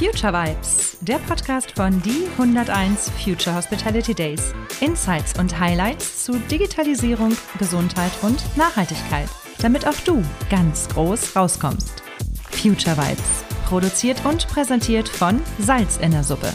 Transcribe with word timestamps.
Future 0.00 0.32
Vibes, 0.32 0.96
der 1.02 1.18
Podcast 1.18 1.72
von 1.72 2.00
die 2.00 2.26
101 2.38 3.10
Future 3.22 3.54
Hospitality 3.54 4.14
Days. 4.14 4.54
Insights 4.80 5.38
und 5.38 5.60
Highlights 5.60 6.24
zu 6.24 6.38
Digitalisierung, 6.50 7.36
Gesundheit 7.58 8.10
und 8.22 8.42
Nachhaltigkeit, 8.56 9.28
damit 9.60 9.86
auch 9.86 10.00
du 10.06 10.24
ganz 10.48 10.88
groß 10.88 11.36
rauskommst. 11.36 12.02
Future 12.50 12.96
Vibes, 12.96 13.44
produziert 13.66 14.24
und 14.24 14.48
präsentiert 14.48 15.06
von 15.06 15.38
Salz 15.58 15.98
in 15.98 16.12
der 16.12 16.24
Suppe. 16.24 16.50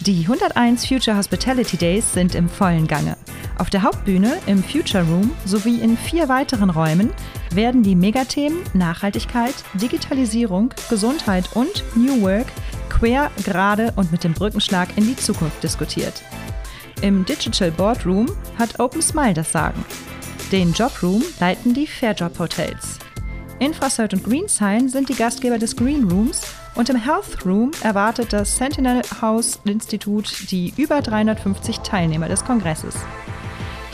Die 0.00 0.22
101 0.22 0.88
Future 0.88 1.16
Hospitality 1.16 1.76
Days 1.76 2.12
sind 2.12 2.34
im 2.34 2.48
vollen 2.48 2.88
Gange. 2.88 3.16
Auf 3.62 3.70
der 3.70 3.84
Hauptbühne, 3.84 4.40
im 4.46 4.60
Future 4.60 5.04
Room 5.04 5.30
sowie 5.44 5.78
in 5.78 5.96
vier 5.96 6.28
weiteren 6.28 6.68
Räumen 6.68 7.10
werden 7.54 7.84
die 7.84 7.94
Megathemen 7.94 8.58
Nachhaltigkeit, 8.74 9.54
Digitalisierung, 9.74 10.74
Gesundheit 10.90 11.48
und 11.54 11.84
New 11.94 12.22
Work 12.22 12.48
quer, 12.88 13.30
gerade 13.44 13.92
und 13.94 14.10
mit 14.10 14.24
dem 14.24 14.32
Brückenschlag 14.32 14.88
in 14.96 15.06
die 15.06 15.14
Zukunft 15.14 15.62
diskutiert. 15.62 16.24
Im 17.02 17.24
Digital 17.24 17.70
Boardroom 17.70 18.26
hat 18.58 18.80
Open 18.80 19.00
Smile 19.00 19.34
das 19.34 19.52
Sagen. 19.52 19.84
Den 20.50 20.72
Jobroom 20.72 21.22
leiten 21.38 21.72
die 21.72 21.86
Fairjob 21.86 22.36
Hotels. 22.40 22.98
Infrasert 23.60 24.12
und 24.12 24.24
Greensign 24.24 24.88
sind 24.88 25.08
die 25.08 25.14
Gastgeber 25.14 25.58
des 25.58 25.76
Green 25.76 26.10
Rooms 26.10 26.42
und 26.74 26.90
im 26.90 26.96
Health 26.96 27.46
Room 27.46 27.70
erwartet 27.84 28.32
das 28.32 28.56
Sentinel 28.56 29.02
House 29.20 29.60
Institut 29.64 30.50
die 30.50 30.74
über 30.76 31.00
350 31.00 31.78
Teilnehmer 31.78 32.28
des 32.28 32.44
Kongresses. 32.44 32.96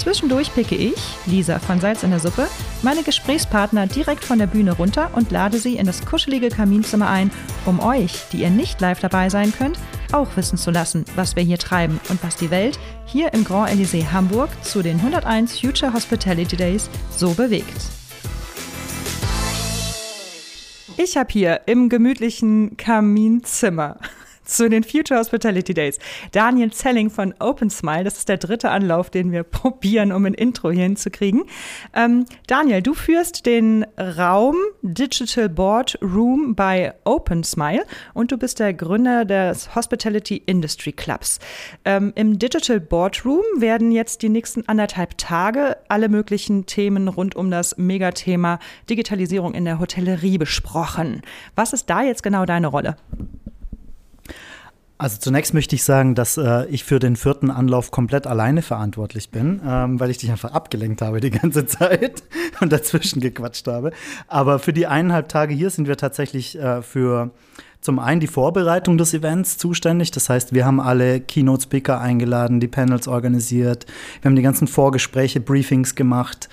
Zwischendurch 0.09 0.55
picke 0.55 0.75
ich, 0.75 0.99
Lisa 1.27 1.59
von 1.59 1.81
Salz 1.81 2.03
in 2.03 2.09
der 2.09 2.19
Suppe, 2.19 2.49
meine 2.81 3.03
Gesprächspartner 3.03 3.87
direkt 3.87 4.25
von 4.25 4.39
der 4.39 4.47
Bühne 4.47 4.73
runter 4.73 5.11
und 5.13 5.31
lade 5.31 5.59
sie 5.59 5.77
in 5.77 5.85
das 5.85 6.03
kuschelige 6.07 6.49
Kaminzimmer 6.49 7.11
ein, 7.11 7.31
um 7.67 7.79
euch, 7.79 8.23
die 8.33 8.39
ihr 8.39 8.49
nicht 8.49 8.81
live 8.81 9.01
dabei 9.01 9.29
sein 9.29 9.53
könnt, 9.53 9.79
auch 10.13 10.35
wissen 10.35 10.57
zu 10.57 10.71
lassen, 10.71 11.05
was 11.15 11.37
wir 11.37 11.43
hier 11.43 11.59
treiben 11.59 12.01
und 12.09 12.25
was 12.25 12.37
die 12.37 12.51
Welt 12.51 12.79
hier 13.05 13.35
im 13.35 13.45
Grand 13.45 13.69
Elysée 13.71 14.11
Hamburg 14.11 14.49
zu 14.65 14.81
den 14.81 14.97
101 14.97 15.61
Future 15.61 15.93
Hospitality 15.93 16.57
Days 16.57 16.89
so 17.15 17.35
bewegt. 17.35 17.77
Ich 20.97 21.19
habe 21.19 21.31
hier 21.31 21.61
im 21.67 21.91
gemütlichen 21.91 22.79
Kaminzimmer 22.79 23.99
zu 24.49 24.69
den 24.69 24.83
Future 24.83 25.21
Hospitality 25.21 25.75
Days. 25.75 25.99
Daniel 26.33 26.73
Zelling 26.73 27.11
von 27.11 27.35
Open 27.39 27.71
Smile, 27.71 28.05
das 28.05 28.19
ist 28.19 28.29
der 28.29 28.39
dritte 28.39 28.71
Anlauf, 28.71 29.11
den 29.11 29.31
wir 29.31 29.43
probieren, 29.45 30.11
um 30.11 30.25
ein 30.25 30.35
Intro 30.35 30.71
hier 30.71 30.85
hinzukriegen. 30.85 31.45
Ähm, 31.95 32.25
Daniel, 32.47 32.83
du 32.83 32.95
führst 32.95 33.47
den 33.47 33.87
Raum 33.99 34.57
Digital 34.83 35.49
Board 35.49 35.99
Room 36.03 36.55
bei 36.55 36.95
Open 37.05 37.45
Smile 37.45 37.85
und 38.15 38.33
du 38.33 38.39
bist 38.39 38.59
der 38.59 38.73
Gründer 38.75 39.25
des 39.25 39.75
Hospitality 39.75 40.43
Industry 40.47 40.93
Clubs. 40.93 41.39
Ähm, 41.85 42.13
Im 42.17 42.39
Digital 42.39 42.81
Board 42.81 43.25
Room 43.25 43.45
werden 43.59 43.93
jetzt 43.93 44.23
die 44.23 44.29
nächsten 44.29 44.67
anderthalb 44.67 45.19
Tage 45.19 45.77
alle 45.89 46.09
möglichen 46.09 46.67
Themen 46.67 47.09
rund 47.09 47.37
um 47.37 47.51
das 47.51 47.77
Megathema 47.77 48.59
Digitalisierung 48.89 49.55
in 49.55 49.65
der 49.65 49.79
Hotellerie 49.79 50.39
besprochen. 50.39 51.23
Was 51.55 51.73
ist 51.73 51.91
da 51.91 52.03
jetzt 52.03 52.23
genau 52.23 52.47
deine 52.47 52.69
Rolle? 52.69 52.97
Also 55.01 55.19
zunächst 55.21 55.55
möchte 55.55 55.77
ich 55.77 55.85
sagen, 55.85 56.17
dass 56.17 56.37
äh, 56.37 56.67
ich 56.67 56.83
für 56.83 56.99
den 56.99 57.15
vierten 57.15 57.53
Anlauf 57.53 57.93
komplett 57.93 58.27
alleine 58.27 58.63
verantwortlich 58.63 59.31
bin, 59.31 59.61
ähm, 59.65 60.01
weil 60.01 60.11
ich 60.11 60.19
dich 60.19 60.31
einfach 60.33 60.53
abgelenkt 60.53 61.03
habe 61.03 61.21
die 61.21 61.31
ganze 61.31 61.67
Zeit 61.67 62.25
und 62.61 62.73
dazwischen 62.73 63.21
gequatscht 63.21 63.69
habe. 63.69 63.93
Aber 64.27 64.59
für 64.59 64.73
die 64.73 64.89
eineinhalb 64.89 65.29
Tage 65.29 65.55
hier 65.55 65.71
sind 65.71 65.87
wir 65.87 65.97
tatsächlich 65.97 66.59
äh, 66.59 66.83
für 66.83 67.31
zum 67.81 68.01
einen 68.01 68.19
die 68.19 68.27
Vorbereitung 68.27 68.99
des 68.99 69.15
Events 69.15 69.57
zuständig. 69.57 70.11
Das 70.11 70.29
heißt, 70.29 70.53
wir 70.53 70.67
haben 70.67 70.81
alle 70.81 71.21
Keynote-Speaker 71.21 72.01
eingeladen, 72.01 72.59
die 72.59 72.67
Panels 72.67 73.07
organisiert, 73.07 73.87
wir 74.21 74.29
haben 74.29 74.37
die 74.37 74.43
ganzen 74.43 74.67
Vorgespräche, 74.67 75.39
Briefings 75.39 75.95
gemacht 75.95 76.49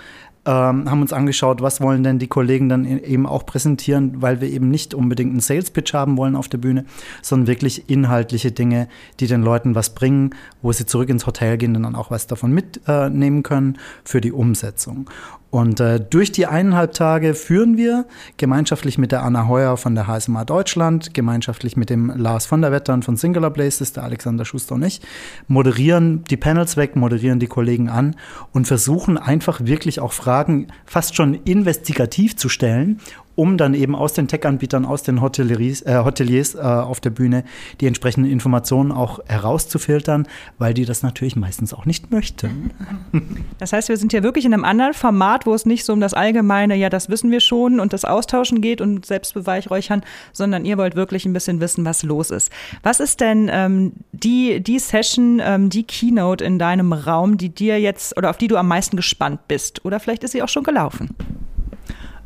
ähm, 0.46 0.90
haben 0.90 1.02
uns 1.02 1.14
angeschaut, 1.14 1.62
was 1.62 1.82
wollen 1.82 2.04
denn 2.04 2.20
die 2.20 2.28
Kollegen 2.28 2.70
dann 2.70 2.86
eben 2.86 3.26
auch 3.26 3.46
präsentieren, 3.46 4.22
weil 4.22 4.42
wir 4.42 4.50
eben 4.50 4.70
nicht 4.70 4.94
unbedingt 4.94 5.32
einen 5.32 5.40
Sales 5.40 5.72
Pitch 5.72 5.94
haben 5.94 6.18
wollen 6.18 6.36
auf 6.36 6.48
der 6.48 6.60
Bühne, 6.60 6.86
sondern 7.22 7.48
wirklich 7.48 7.90
inhaltliche 7.90 8.52
Dinge, 8.52 8.88
die 9.20 9.28
den 9.28 9.42
Leuten 9.42 9.76
was 9.76 9.96
bringen, 9.96 10.32
wo 10.62 10.72
sie 10.72 10.86
zurück 10.86 11.10
ins 11.10 11.26
Hotel 11.26 11.58
gehen 11.58 11.76
und 11.76 11.84
dann 11.84 11.96
auch 11.96 12.12
was 12.12 12.28
davon 12.28 12.52
mitnehmen 12.52 13.40
äh, 13.40 13.44
können 13.44 13.78
für 14.04 14.22
die 14.22 14.32
Umsetzung. 14.32 15.10
Und 15.56 15.80
äh, 15.80 16.02
durch 16.02 16.34
die 16.34 16.48
eineinhalb 16.48 16.92
Tage 16.92 17.34
führen 17.34 17.78
wir 17.78 18.04
gemeinschaftlich 18.36 18.98
mit 18.98 19.14
der 19.14 19.24
Anna 19.24 19.48
Heuer 19.48 19.78
von 19.78 19.96
der 19.96 20.06
HSMA 20.06 20.44
Deutschland, 20.44 21.14
gemeinschaftlich 21.14 21.78
mit 21.78 21.90
dem 21.90 22.10
Lars 22.14 22.46
von 22.46 22.62
der 22.62 22.74
Wettern 22.74 23.04
von 23.04 23.16
Singular 23.16 23.52
Places, 23.52 23.94
der 23.94 24.04
Alexander 24.04 24.44
Schuster 24.44 24.76
und 24.76 24.84
ich, 24.84 25.00
moderieren 25.48 26.26
die 26.26 26.36
Panels 26.36 26.76
weg, 26.76 26.98
moderieren 26.98 27.40
die 27.40 27.48
Kollegen 27.48 27.88
an 27.88 28.18
und 28.52 28.68
versuchen 28.68 29.18
einfach 29.18 29.62
wirklich 29.64 30.02
auch 30.02 30.12
Fragen 30.12 30.68
fast 30.86 31.16
schon 31.16 31.36
investigativ 31.46 32.36
zu 32.36 32.50
stellen 32.50 33.00
um 33.36 33.58
dann 33.58 33.74
eben 33.74 33.96
aus 33.96 34.14
den 34.14 34.28
Tech-Anbietern, 34.28 34.86
aus 34.86 35.04
den 35.04 35.22
Hoteliers, 35.22 35.82
äh, 35.82 36.02
Hoteliers 36.04 36.56
äh, 36.56 36.60
auf 36.60 37.00
der 37.00 37.10
Bühne 37.10 37.44
die 37.82 37.88
entsprechenden 37.88 38.32
Informationen 38.32 38.92
auch 38.92 39.20
herauszufiltern, 39.28 40.28
weil 40.58 40.74
die 40.74 40.86
das 40.86 41.04
natürlich 41.04 41.36
meistens 41.36 41.74
auch 41.74 41.86
nicht 41.86 42.12
möchten. 42.12 42.72
Das 43.58 43.74
heißt, 43.74 43.90
wir 43.90 43.98
sind 43.98 44.12
hier 44.12 44.22
wirklich 44.22 44.46
in 44.46 44.54
einem 44.54 44.66
anderen 44.66 44.94
Format, 44.94 45.46
wo 45.46 45.54
es 45.54 45.66
nicht 45.66 45.86
so 45.86 45.94
um 45.94 46.00
das 46.00 46.14
allgemeine, 46.14 46.76
ja, 46.76 46.90
das 46.90 47.10
wissen 47.10 47.32
wir 47.32 47.40
schon 47.40 47.80
und 47.80 47.94
das 47.94 48.06
Austauschen 48.06 48.62
geht 48.62 48.82
und 48.82 49.06
Selbstbeweihräuchern, 49.06 50.04
sondern 50.34 50.66
ihr 50.66 50.78
wollt 50.78 50.96
wirklich 50.96 51.26
ein 51.26 51.34
bisschen 51.34 51.62
wissen, 51.62 51.86
was 51.86 52.04
los 52.04 52.32
ist. 52.32 52.52
Was 52.84 53.00
ist 53.00 53.22
denn 53.22 53.50
ähm, 53.52 53.94
die, 54.12 54.62
die 54.62 54.80
Session, 54.80 55.42
ähm, 55.44 55.70
die 55.70 55.84
Keynote 55.84 56.44
in 56.44 56.60
deinem 56.60 56.94
Raum, 56.94 57.38
die 57.38 57.50
dir 57.50 57.80
jetzt 57.80 58.18
oder 58.18 58.30
auf 58.30 58.38
die 58.38 58.48
du 58.48 58.58
am 58.58 58.68
meisten 58.68 58.98
gespannt 58.98 59.48
bist? 59.48 59.84
Oder 59.86 60.00
vielleicht 60.00 60.24
ist 60.24 60.32
sie 60.32 60.44
auch 60.44 60.50
schon 60.50 60.64
gelaufen? 60.64 61.10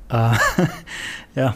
Äh, 0.10 0.32
ja, 1.36 1.56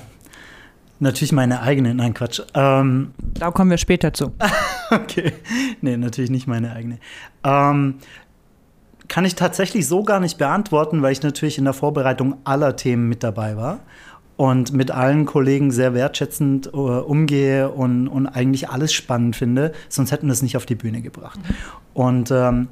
natürlich 0.99 1.31
meine 1.31 1.61
eigene. 1.61 1.93
Nein, 1.93 2.13
Quatsch. 2.13 2.41
Ähm, 2.53 3.13
da 3.19 3.51
kommen 3.51 3.69
wir 3.69 3.77
später 3.77 4.13
zu. 4.13 4.33
okay. 4.91 5.33
Nee, 5.81 5.97
natürlich 5.97 6.31
nicht 6.31 6.47
meine 6.47 6.73
eigene. 6.73 6.99
Ähm, 7.43 7.95
kann 9.07 9.25
ich 9.25 9.35
tatsächlich 9.35 9.87
so 9.87 10.03
gar 10.03 10.19
nicht 10.19 10.37
beantworten, 10.37 11.01
weil 11.01 11.11
ich 11.11 11.21
natürlich 11.21 11.57
in 11.57 11.65
der 11.65 11.73
Vorbereitung 11.73 12.37
aller 12.45 12.75
Themen 12.75 13.09
mit 13.09 13.23
dabei 13.23 13.57
war 13.57 13.79
und 14.37 14.73
mit 14.73 14.91
allen 14.91 15.25
Kollegen 15.25 15.71
sehr 15.71 15.93
wertschätzend 15.93 16.73
uh, 16.73 16.99
umgehe 16.99 17.69
und, 17.69 18.07
und 18.07 18.27
eigentlich 18.27 18.69
alles 18.69 18.93
spannend 18.93 19.35
finde, 19.35 19.71
sonst 19.89 20.11
hätten 20.11 20.27
wir 20.27 20.33
es 20.33 20.41
nicht 20.41 20.57
auf 20.57 20.65
die 20.65 20.75
Bühne 20.75 21.01
gebracht. 21.01 21.39
Und 21.93 22.31
ähm, 22.31 22.69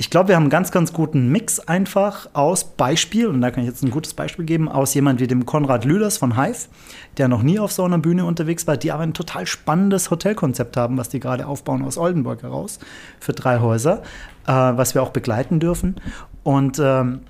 ich 0.00 0.10
glaube, 0.10 0.28
wir 0.28 0.36
haben 0.36 0.44
einen 0.44 0.50
ganz, 0.50 0.70
ganz 0.70 0.92
guten 0.92 1.32
Mix 1.32 1.58
einfach 1.58 2.28
aus 2.32 2.62
Beispiel, 2.62 3.26
und 3.26 3.40
da 3.40 3.50
kann 3.50 3.64
ich 3.64 3.68
jetzt 3.68 3.82
ein 3.82 3.90
gutes 3.90 4.14
Beispiel 4.14 4.44
geben, 4.44 4.68
aus 4.68 4.94
jemand 4.94 5.18
wie 5.18 5.26
dem 5.26 5.44
Konrad 5.44 5.84
Lüders 5.84 6.18
von 6.18 6.40
Hive, 6.40 6.68
der 7.16 7.26
noch 7.26 7.42
nie 7.42 7.58
auf 7.58 7.72
so 7.72 7.82
einer 7.82 7.98
Bühne 7.98 8.24
unterwegs 8.24 8.68
war, 8.68 8.76
die 8.76 8.92
aber 8.92 9.02
ein 9.02 9.12
total 9.12 9.44
spannendes 9.44 10.12
Hotelkonzept 10.12 10.76
haben, 10.76 10.96
was 10.98 11.08
die 11.08 11.18
gerade 11.18 11.48
aufbauen 11.48 11.84
aus 11.84 11.98
Oldenburg 11.98 12.44
heraus 12.44 12.78
für 13.18 13.32
drei 13.32 13.58
Häuser, 13.58 14.04
äh, 14.46 14.52
was 14.52 14.94
wir 14.94 15.02
auch 15.02 15.10
begleiten 15.10 15.58
dürfen. 15.58 15.96
Und 16.44 16.78
ähm, 16.80 17.22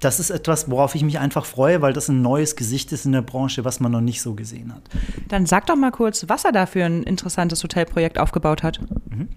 das 0.00 0.18
ist 0.18 0.30
etwas, 0.30 0.70
worauf 0.70 0.94
ich 0.94 1.02
mich 1.02 1.18
einfach 1.18 1.44
freue, 1.44 1.80
weil 1.80 1.92
das 1.92 2.08
ein 2.08 2.22
neues 2.22 2.56
Gesicht 2.56 2.90
ist 2.92 3.06
in 3.06 3.12
der 3.12 3.22
Branche, 3.22 3.64
was 3.64 3.78
man 3.78 3.92
noch 3.92 4.00
nicht 4.00 4.20
so 4.20 4.34
gesehen 4.34 4.74
hat. 4.74 4.82
Dann 5.28 5.46
sag 5.46 5.66
doch 5.66 5.76
mal 5.76 5.92
kurz, 5.92 6.24
was 6.28 6.44
er 6.44 6.52
da 6.52 6.66
für 6.66 6.84
ein 6.84 7.02
interessantes 7.02 7.62
Hotelprojekt 7.62 8.18
aufgebaut 8.18 8.62
hat. 8.62 8.80
Mhm. 9.08 9.28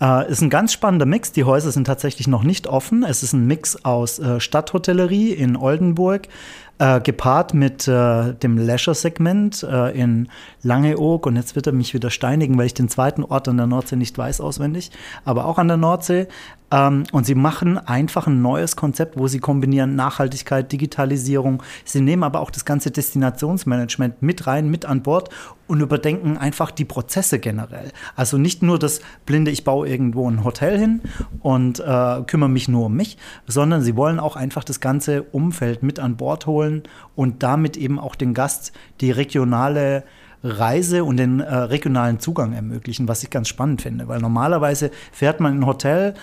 Äh, 0.00 0.30
ist 0.30 0.42
ein 0.42 0.50
ganz 0.50 0.72
spannender 0.72 1.06
Mix. 1.06 1.32
Die 1.32 1.44
Häuser 1.44 1.70
sind 1.70 1.84
tatsächlich 1.84 2.26
noch 2.26 2.42
nicht 2.42 2.66
offen. 2.66 3.04
Es 3.04 3.22
ist 3.22 3.32
ein 3.32 3.46
Mix 3.46 3.84
aus 3.84 4.18
äh, 4.18 4.40
Stadthotellerie 4.40 5.32
in 5.32 5.56
Oldenburg, 5.56 6.28
äh, 6.78 7.00
gepaart 7.00 7.54
mit 7.54 7.88
äh, 7.88 8.34
dem 8.34 8.58
Leisure-Segment 8.58 9.62
äh, 9.62 9.98
in 9.98 10.28
Langeoog. 10.62 11.26
Und 11.26 11.36
jetzt 11.36 11.56
wird 11.56 11.66
er 11.66 11.72
mich 11.72 11.94
wieder 11.94 12.10
steinigen, 12.10 12.58
weil 12.58 12.66
ich 12.66 12.74
den 12.74 12.88
zweiten 12.88 13.24
Ort 13.24 13.48
an 13.48 13.56
der 13.56 13.66
Nordsee 13.66 13.96
nicht 13.96 14.16
weiß 14.16 14.40
auswendig, 14.40 14.90
aber 15.24 15.46
auch 15.46 15.58
an 15.58 15.68
der 15.68 15.76
Nordsee. 15.76 16.28
Ähm, 16.70 17.04
und 17.12 17.24
sie 17.24 17.34
machen 17.34 17.78
einfach 17.78 18.26
ein 18.26 18.42
neues 18.42 18.76
Konzept, 18.76 19.18
wo 19.18 19.28
sie 19.28 19.38
kombinieren 19.38 19.94
Nachhaltigkeit, 19.94 20.70
Digitalisierung. 20.70 21.62
Sie 21.84 22.00
nehmen 22.00 22.24
aber 22.24 22.40
auch 22.40 22.50
das 22.50 22.64
ganze 22.64 22.90
Destinationsmanagement 22.90 24.20
mit 24.20 24.46
rein, 24.46 24.68
mit 24.68 24.84
an 24.84 25.02
Bord 25.02 25.30
und 25.66 25.80
überdenken 25.80 26.36
einfach 26.36 26.70
die 26.70 26.84
Prozesse 26.84 27.38
generell. 27.38 27.92
Also 28.14 28.38
nicht 28.38 28.62
nur 28.62 28.78
das 28.78 29.00
blinde, 29.24 29.50
ich 29.50 29.64
baue 29.64 29.88
irgendwo 29.88 30.28
ein 30.30 30.44
Hotel 30.44 30.78
hin 30.78 31.00
und 31.40 31.80
äh, 31.80 32.22
kümmere 32.26 32.50
mich 32.50 32.68
nur 32.68 32.86
um 32.86 32.94
mich, 32.94 33.18
sondern 33.46 33.82
sie 33.82 33.96
wollen 33.96 34.20
auch 34.20 34.36
einfach 34.36 34.64
das 34.64 34.80
ganze 34.80 35.22
Umfeld 35.22 35.82
mit 35.82 35.98
an 35.98 36.16
Bord 36.16 36.46
holen 36.46 36.82
und 37.14 37.42
damit 37.42 37.76
eben 37.76 37.98
auch 37.98 38.14
den 38.14 38.34
Gast 38.34 38.72
die 39.00 39.10
regionale 39.10 40.04
Reise 40.42 41.04
und 41.04 41.16
den 41.16 41.40
äh, 41.40 41.54
regionalen 41.54 42.20
Zugang 42.20 42.52
ermöglichen, 42.52 43.08
was 43.08 43.22
ich 43.22 43.30
ganz 43.30 43.48
spannend 43.48 43.82
finde. 43.82 44.08
Weil 44.08 44.20
normalerweise 44.20 44.90
fährt 45.12 45.40
man 45.40 45.54
in 45.54 45.60
ein 45.60 45.66
Hotel, 45.66 46.14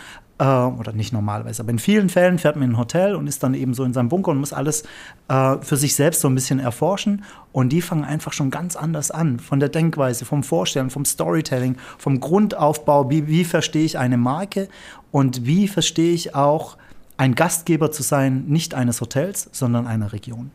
äh, 0.43 0.45
oder 0.45 0.91
nicht 0.91 1.13
normalerweise, 1.13 1.61
aber 1.61 1.71
in 1.71 1.79
vielen 1.79 2.09
Fällen 2.09 2.37
fährt 2.37 2.57
man 2.57 2.65
in 2.65 2.71
ein 2.71 2.77
Hotel 2.77 3.15
und 3.15 3.27
ist 3.27 3.43
dann 3.43 3.53
eben 3.53 3.73
so 3.73 3.85
in 3.85 3.93
seinem 3.93 4.09
Bunker 4.09 4.31
und 4.31 4.39
muss 4.39 4.51
alles 4.51 4.83
äh, 5.29 5.57
für 5.61 5.77
sich 5.77 5.95
selbst 5.95 6.21
so 6.21 6.27
ein 6.27 6.35
bisschen 6.35 6.59
erforschen. 6.59 7.23
Und 7.53 7.69
die 7.69 7.81
fangen 7.81 8.03
einfach 8.03 8.33
schon 8.33 8.51
ganz 8.51 8.75
anders 8.75 9.09
an, 9.09 9.39
von 9.39 9.59
der 9.59 9.69
Denkweise, 9.69 10.25
vom 10.25 10.43
Vorstellen, 10.43 10.89
vom 10.89 11.05
Storytelling, 11.05 11.77
vom 11.97 12.19
Grundaufbau, 12.19 13.09
wie, 13.09 13.27
wie 13.27 13.45
verstehe 13.45 13.85
ich 13.85 13.97
eine 13.97 14.17
Marke 14.17 14.67
und 15.11 15.45
wie 15.45 15.67
verstehe 15.67 16.13
ich 16.13 16.35
auch, 16.35 16.77
ein 17.15 17.35
Gastgeber 17.35 17.91
zu 17.91 18.01
sein, 18.01 18.45
nicht 18.47 18.73
eines 18.73 18.99
Hotels, 18.99 19.47
sondern 19.51 19.85
einer 19.85 20.13
Region. 20.13 20.49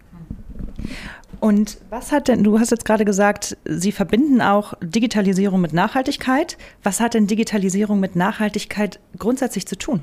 Und 1.41 1.79
was 1.91 2.11
hat 2.11 2.29
denn, 2.29 2.43
du 2.43 2.59
hast 2.59 2.71
jetzt 2.71 2.85
gerade 2.85 3.05
gesagt, 3.05 3.57
Sie 3.65 3.93
verbinden 3.93 4.41
auch 4.41 4.75
Digitalisierung 4.83 5.61
mit 5.61 5.73
Nachhaltigkeit. 5.73 6.57
Was 6.83 7.01
hat 7.01 7.15
denn 7.15 7.27
Digitalisierung 7.27 8.01
mit 8.01 8.17
Nachhaltigkeit 8.17 8.99
grundsätzlich 9.19 9.67
zu 9.67 9.77
tun? 9.77 10.01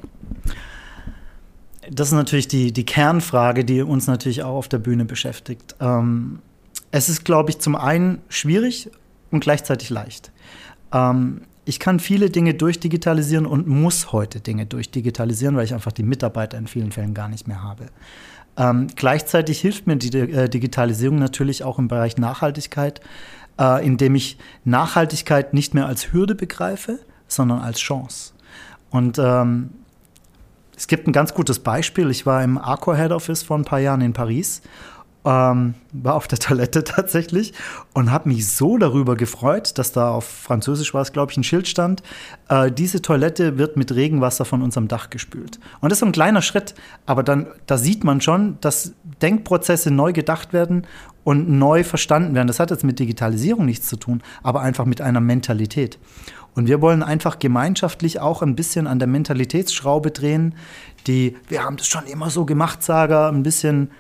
Das 1.91 2.07
ist 2.07 2.13
natürlich 2.13 2.47
die, 2.47 2.71
die 2.71 2.85
Kernfrage, 2.85 3.65
die 3.65 3.81
uns 3.81 4.07
natürlich 4.07 4.43
auch 4.43 4.55
auf 4.55 4.67
der 4.67 4.79
Bühne 4.79 5.05
beschäftigt. 5.05 5.75
Ähm, 5.79 6.39
es 6.91 7.09
ist, 7.09 7.25
glaube 7.25 7.49
ich, 7.49 7.59
zum 7.59 7.75
einen 7.75 8.21
schwierig 8.29 8.89
und 9.31 9.41
gleichzeitig 9.41 9.89
leicht. 9.89 10.31
Ähm, 10.93 11.41
ich 11.65 11.79
kann 11.79 11.99
viele 11.99 12.29
Dinge 12.29 12.53
durchdigitalisieren 12.53 13.45
und 13.45 13.67
muss 13.67 14.11
heute 14.11 14.39
Dinge 14.39 14.65
durchdigitalisieren, 14.65 15.55
weil 15.55 15.65
ich 15.65 15.73
einfach 15.73 15.91
die 15.91 16.03
Mitarbeiter 16.03 16.57
in 16.57 16.67
vielen 16.67 16.91
Fällen 16.91 17.13
gar 17.13 17.27
nicht 17.27 17.47
mehr 17.47 17.63
habe. 17.63 17.87
Ähm, 18.57 18.87
gleichzeitig 18.95 19.59
hilft 19.59 19.87
mir 19.87 19.97
die 19.97 20.17
äh, 20.17 20.49
Digitalisierung 20.49 21.19
natürlich 21.19 21.63
auch 21.63 21.79
im 21.79 21.87
Bereich 21.87 22.17
Nachhaltigkeit, 22.17 23.01
äh, 23.59 23.85
indem 23.85 24.15
ich 24.15 24.37
Nachhaltigkeit 24.63 25.53
nicht 25.53 25.73
mehr 25.73 25.87
als 25.87 26.13
Hürde 26.13 26.35
begreife, 26.35 26.99
sondern 27.27 27.59
als 27.59 27.79
Chance. 27.79 28.33
Und 28.89 29.19
ähm, 29.19 29.71
es 30.77 30.87
gibt 30.87 31.07
ein 31.07 31.13
ganz 31.13 31.33
gutes 31.33 31.59
Beispiel. 31.59 32.09
Ich 32.09 32.25
war 32.25 32.43
im 32.43 32.57
Accor 32.57 32.95
Head 32.95 33.11
Office 33.11 33.43
vor 33.43 33.57
ein 33.57 33.65
paar 33.65 33.79
Jahren 33.79 34.01
in 34.01 34.13
Paris 34.13 34.61
ähm, 35.25 35.73
war 35.91 36.13
auf 36.13 36.27
der 36.27 36.39
Toilette 36.39 36.83
tatsächlich 36.85 37.53
und 37.93 38.11
habe 38.11 38.29
mich 38.29 38.47
so 38.47 38.77
darüber 38.77 39.15
gefreut, 39.15 39.77
dass 39.77 39.91
da 39.91 40.11
auf 40.11 40.25
Französisch 40.25 40.93
war 40.93 41.01
es, 41.01 41.11
glaube 41.11 41.31
ich, 41.31 41.37
ein 41.37 41.43
Schild 41.43 41.67
stand. 41.67 42.03
Äh, 42.47 42.71
diese 42.71 43.01
Toilette 43.01 43.57
wird 43.57 43.75
mit 43.75 43.93
Regenwasser 43.93 44.45
von 44.45 44.61
unserem 44.61 44.87
Dach 44.87 45.09
gespült. 45.09 45.59
Und 45.81 45.91
das 45.91 45.97
ist 45.97 46.01
so 46.01 46.05
ein 46.05 46.11
kleiner 46.11 46.41
Schritt, 46.41 46.75
aber 47.05 47.23
dann 47.23 47.47
da 47.65 47.77
sieht 47.77 48.03
man 48.03 48.21
schon, 48.21 48.57
dass 48.61 48.93
Denkprozesse 49.21 49.91
neu 49.91 50.13
gedacht 50.13 50.53
werden 50.53 50.85
und 51.23 51.49
neu 51.49 51.83
verstanden 51.83 52.35
werden. 52.35 52.47
Das 52.47 52.59
hat 52.59 52.69
jetzt 52.69 52.83
mit 52.83 52.99
Digitalisierung 52.99 53.65
nichts 53.65 53.89
zu 53.89 53.97
tun, 53.97 54.21
aber 54.43 54.61
einfach 54.61 54.85
mit 54.85 55.01
einer 55.01 55.21
Mentalität. 55.21 55.97
Und 56.53 56.67
wir 56.67 56.81
wollen 56.81 57.03
einfach 57.03 57.39
gemeinschaftlich 57.39 58.21
auch 58.21 58.41
ein 58.41 58.55
bisschen 58.55 58.87
an 58.87 58.99
der 58.99 59.09
Mentalitätsschraube 59.09 60.11
drehen, 60.11 60.55
die, 61.07 61.35
wir 61.49 61.63
haben 61.63 61.77
das 61.77 61.87
schon 61.87 62.05
immer 62.05 62.29
so 62.29 62.45
gemacht, 62.45 62.81
Sager, 62.81 63.27
ein 63.27 63.43
bisschen 63.43 63.91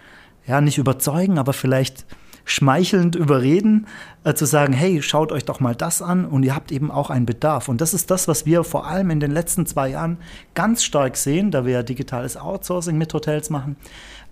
ja, 0.47 0.61
nicht 0.61 0.77
überzeugen, 0.77 1.37
aber 1.37 1.53
vielleicht 1.53 2.05
schmeichelnd 2.45 3.15
überreden, 3.15 3.87
äh, 4.23 4.35
zu 4.35 4.45
sagen, 4.45 4.71
hey, 4.71 5.01
schaut 5.01 5.31
euch 5.31 5.45
doch 5.45 5.59
mal 5.59 5.75
das 5.75 6.01
an 6.01 6.25
und 6.25 6.43
ihr 6.43 6.55
habt 6.55 6.71
eben 6.71 6.91
auch 6.91 7.09
einen 7.09 7.25
Bedarf. 7.25 7.67
Und 7.67 7.81
das 7.81 7.93
ist 7.93 8.11
das, 8.11 8.27
was 8.27 8.45
wir 8.45 8.63
vor 8.63 8.87
allem 8.87 9.09
in 9.09 9.19
den 9.19 9.31
letzten 9.31 9.65
zwei 9.65 9.89
Jahren 9.89 10.17
ganz 10.53 10.83
stark 10.83 11.17
sehen, 11.17 11.49
da 11.49 11.65
wir 11.65 11.73
ja 11.73 11.83
digitales 11.83 12.37
Outsourcing 12.37 12.97
mit 12.97 13.13
Hotels 13.13 13.49
machen. 13.49 13.75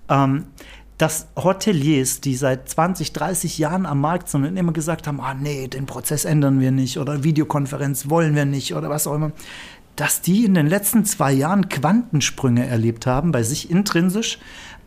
Ähm, 0.09 0.45
dass 0.99 1.27
Hoteliers, 1.35 2.21
die 2.21 2.35
seit 2.35 2.69
20, 2.69 3.13
30 3.13 3.57
Jahren 3.57 3.87
am 3.87 3.99
Markt 3.99 4.29
sind 4.29 4.45
und 4.45 4.55
immer 4.55 4.73
gesagt 4.73 5.07
haben, 5.07 5.19
ah 5.19 5.33
nee, 5.33 5.67
den 5.67 5.87
Prozess 5.87 6.23
ändern 6.23 6.59
wir 6.59 6.71
nicht 6.71 6.99
oder 6.99 7.23
Videokonferenz 7.23 8.09
wollen 8.09 8.35
wir 8.35 8.45
nicht 8.45 8.75
oder 8.75 8.89
was 8.89 9.07
auch 9.07 9.15
immer, 9.15 9.31
dass 9.95 10.21
die 10.21 10.45
in 10.45 10.53
den 10.53 10.67
letzten 10.67 11.03
zwei 11.05 11.31
Jahren 11.31 11.69
Quantensprünge 11.69 12.65
erlebt 12.65 13.05
haben 13.05 13.31
bei 13.31 13.43
sich 13.43 13.69
intrinsisch 13.69 14.39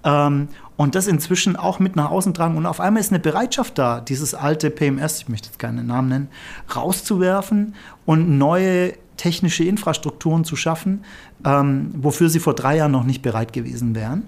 ähm, 0.06 0.48
und 0.76 0.94
das 0.94 1.06
inzwischen 1.06 1.56
auch 1.56 1.78
mit 1.78 1.96
nach 1.96 2.10
außen 2.10 2.32
tragen. 2.32 2.56
Und 2.56 2.64
auf 2.64 2.80
einmal 2.80 3.00
ist 3.00 3.10
eine 3.12 3.18
Bereitschaft 3.18 3.76
da, 3.78 4.00
dieses 4.00 4.34
alte 4.34 4.70
PMS, 4.70 5.18
ich 5.18 5.28
möchte 5.28 5.48
jetzt 5.48 5.58
keinen 5.58 5.86
Namen 5.86 6.08
nennen, 6.08 6.28
rauszuwerfen 6.74 7.74
und 8.06 8.38
neue 8.38 8.94
technische 9.16 9.64
Infrastrukturen 9.64 10.44
zu 10.44 10.56
schaffen, 10.56 11.04
ähm, 11.44 11.90
wofür 11.96 12.28
sie 12.28 12.38
vor 12.38 12.54
drei 12.54 12.76
Jahren 12.76 12.92
noch 12.92 13.04
nicht 13.04 13.22
bereit 13.22 13.52
gewesen 13.52 13.94
wären. 13.94 14.24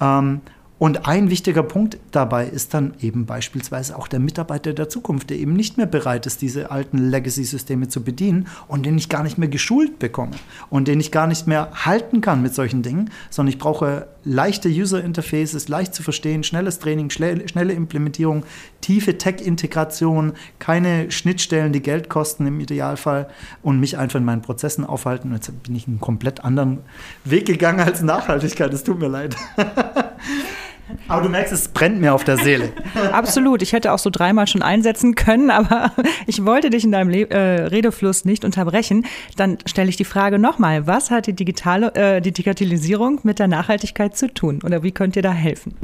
Ähm, 0.00 0.40
und 0.80 1.06
ein 1.06 1.28
wichtiger 1.28 1.62
Punkt 1.62 1.98
dabei 2.10 2.46
ist 2.46 2.72
dann 2.72 2.94
eben 3.02 3.26
beispielsweise 3.26 3.98
auch 3.98 4.08
der 4.08 4.18
Mitarbeiter 4.18 4.72
der 4.72 4.88
Zukunft, 4.88 5.28
der 5.28 5.36
eben 5.36 5.52
nicht 5.52 5.76
mehr 5.76 5.84
bereit 5.84 6.24
ist, 6.24 6.40
diese 6.40 6.70
alten 6.70 6.96
Legacy-Systeme 6.96 7.88
zu 7.88 8.02
bedienen 8.02 8.48
und 8.66 8.86
den 8.86 8.96
ich 8.96 9.10
gar 9.10 9.22
nicht 9.22 9.36
mehr 9.36 9.50
geschult 9.50 9.98
bekomme 9.98 10.36
und 10.70 10.88
den 10.88 10.98
ich 10.98 11.12
gar 11.12 11.26
nicht 11.26 11.46
mehr 11.46 11.68
halten 11.74 12.22
kann 12.22 12.40
mit 12.40 12.54
solchen 12.54 12.80
Dingen, 12.80 13.10
sondern 13.28 13.52
ich 13.52 13.58
brauche 13.58 14.08
leichte 14.24 14.68
User-Interfaces, 14.68 15.68
leicht 15.68 15.94
zu 15.94 16.02
verstehen, 16.02 16.42
schnelles 16.42 16.78
Training, 16.78 17.10
schnelle 17.10 17.72
Implementierung, 17.72 18.44
tiefe 18.80 19.18
Tech-Integration, 19.18 20.32
keine 20.58 21.10
Schnittstellen, 21.10 21.72
die 21.72 21.82
Geld 21.82 22.08
kosten 22.08 22.46
im 22.46 22.60
Idealfall 22.60 23.28
und 23.62 23.80
mich 23.80 23.98
einfach 23.98 24.18
in 24.18 24.24
meinen 24.24 24.42
Prozessen 24.42 24.84
aufhalten. 24.84 25.28
Und 25.28 25.34
jetzt 25.34 25.62
bin 25.62 25.74
ich 25.74 25.86
einen 25.86 26.00
komplett 26.00 26.44
anderen 26.44 26.78
Weg 27.24 27.46
gegangen 27.46 27.80
als 27.80 28.02
Nachhaltigkeit. 28.02 28.72
Es 28.72 28.84
tut 28.84 28.98
mir 28.98 29.08
leid. 29.08 29.36
Aber 31.08 31.22
du 31.22 31.28
merkst, 31.28 31.52
es 31.52 31.68
brennt 31.68 32.00
mir 32.00 32.14
auf 32.14 32.24
der 32.24 32.36
Seele. 32.38 32.70
Absolut. 33.12 33.62
Ich 33.62 33.72
hätte 33.72 33.92
auch 33.92 33.98
so 33.98 34.10
dreimal 34.10 34.46
schon 34.46 34.62
einsetzen 34.62 35.14
können, 35.14 35.50
aber 35.50 35.92
ich 36.26 36.44
wollte 36.44 36.70
dich 36.70 36.84
in 36.84 36.92
deinem 36.92 37.10
Le 37.10 37.28
äh, 37.30 37.66
Redefluss 37.66 38.24
nicht 38.24 38.44
unterbrechen. 38.44 39.06
Dann 39.36 39.58
stelle 39.66 39.88
ich 39.88 39.96
die 39.96 40.04
Frage 40.04 40.38
nochmal. 40.38 40.86
Was 40.86 41.10
hat 41.10 41.26
die, 41.26 41.34
digitale, 41.34 41.94
äh, 41.94 42.20
die 42.20 42.32
Digitalisierung 42.32 43.20
mit 43.22 43.38
der 43.38 43.48
Nachhaltigkeit 43.48 44.16
zu 44.16 44.32
tun? 44.32 44.60
Oder 44.64 44.82
wie 44.82 44.92
könnt 44.92 45.16
ihr 45.16 45.22
da 45.22 45.32
helfen? 45.32 45.74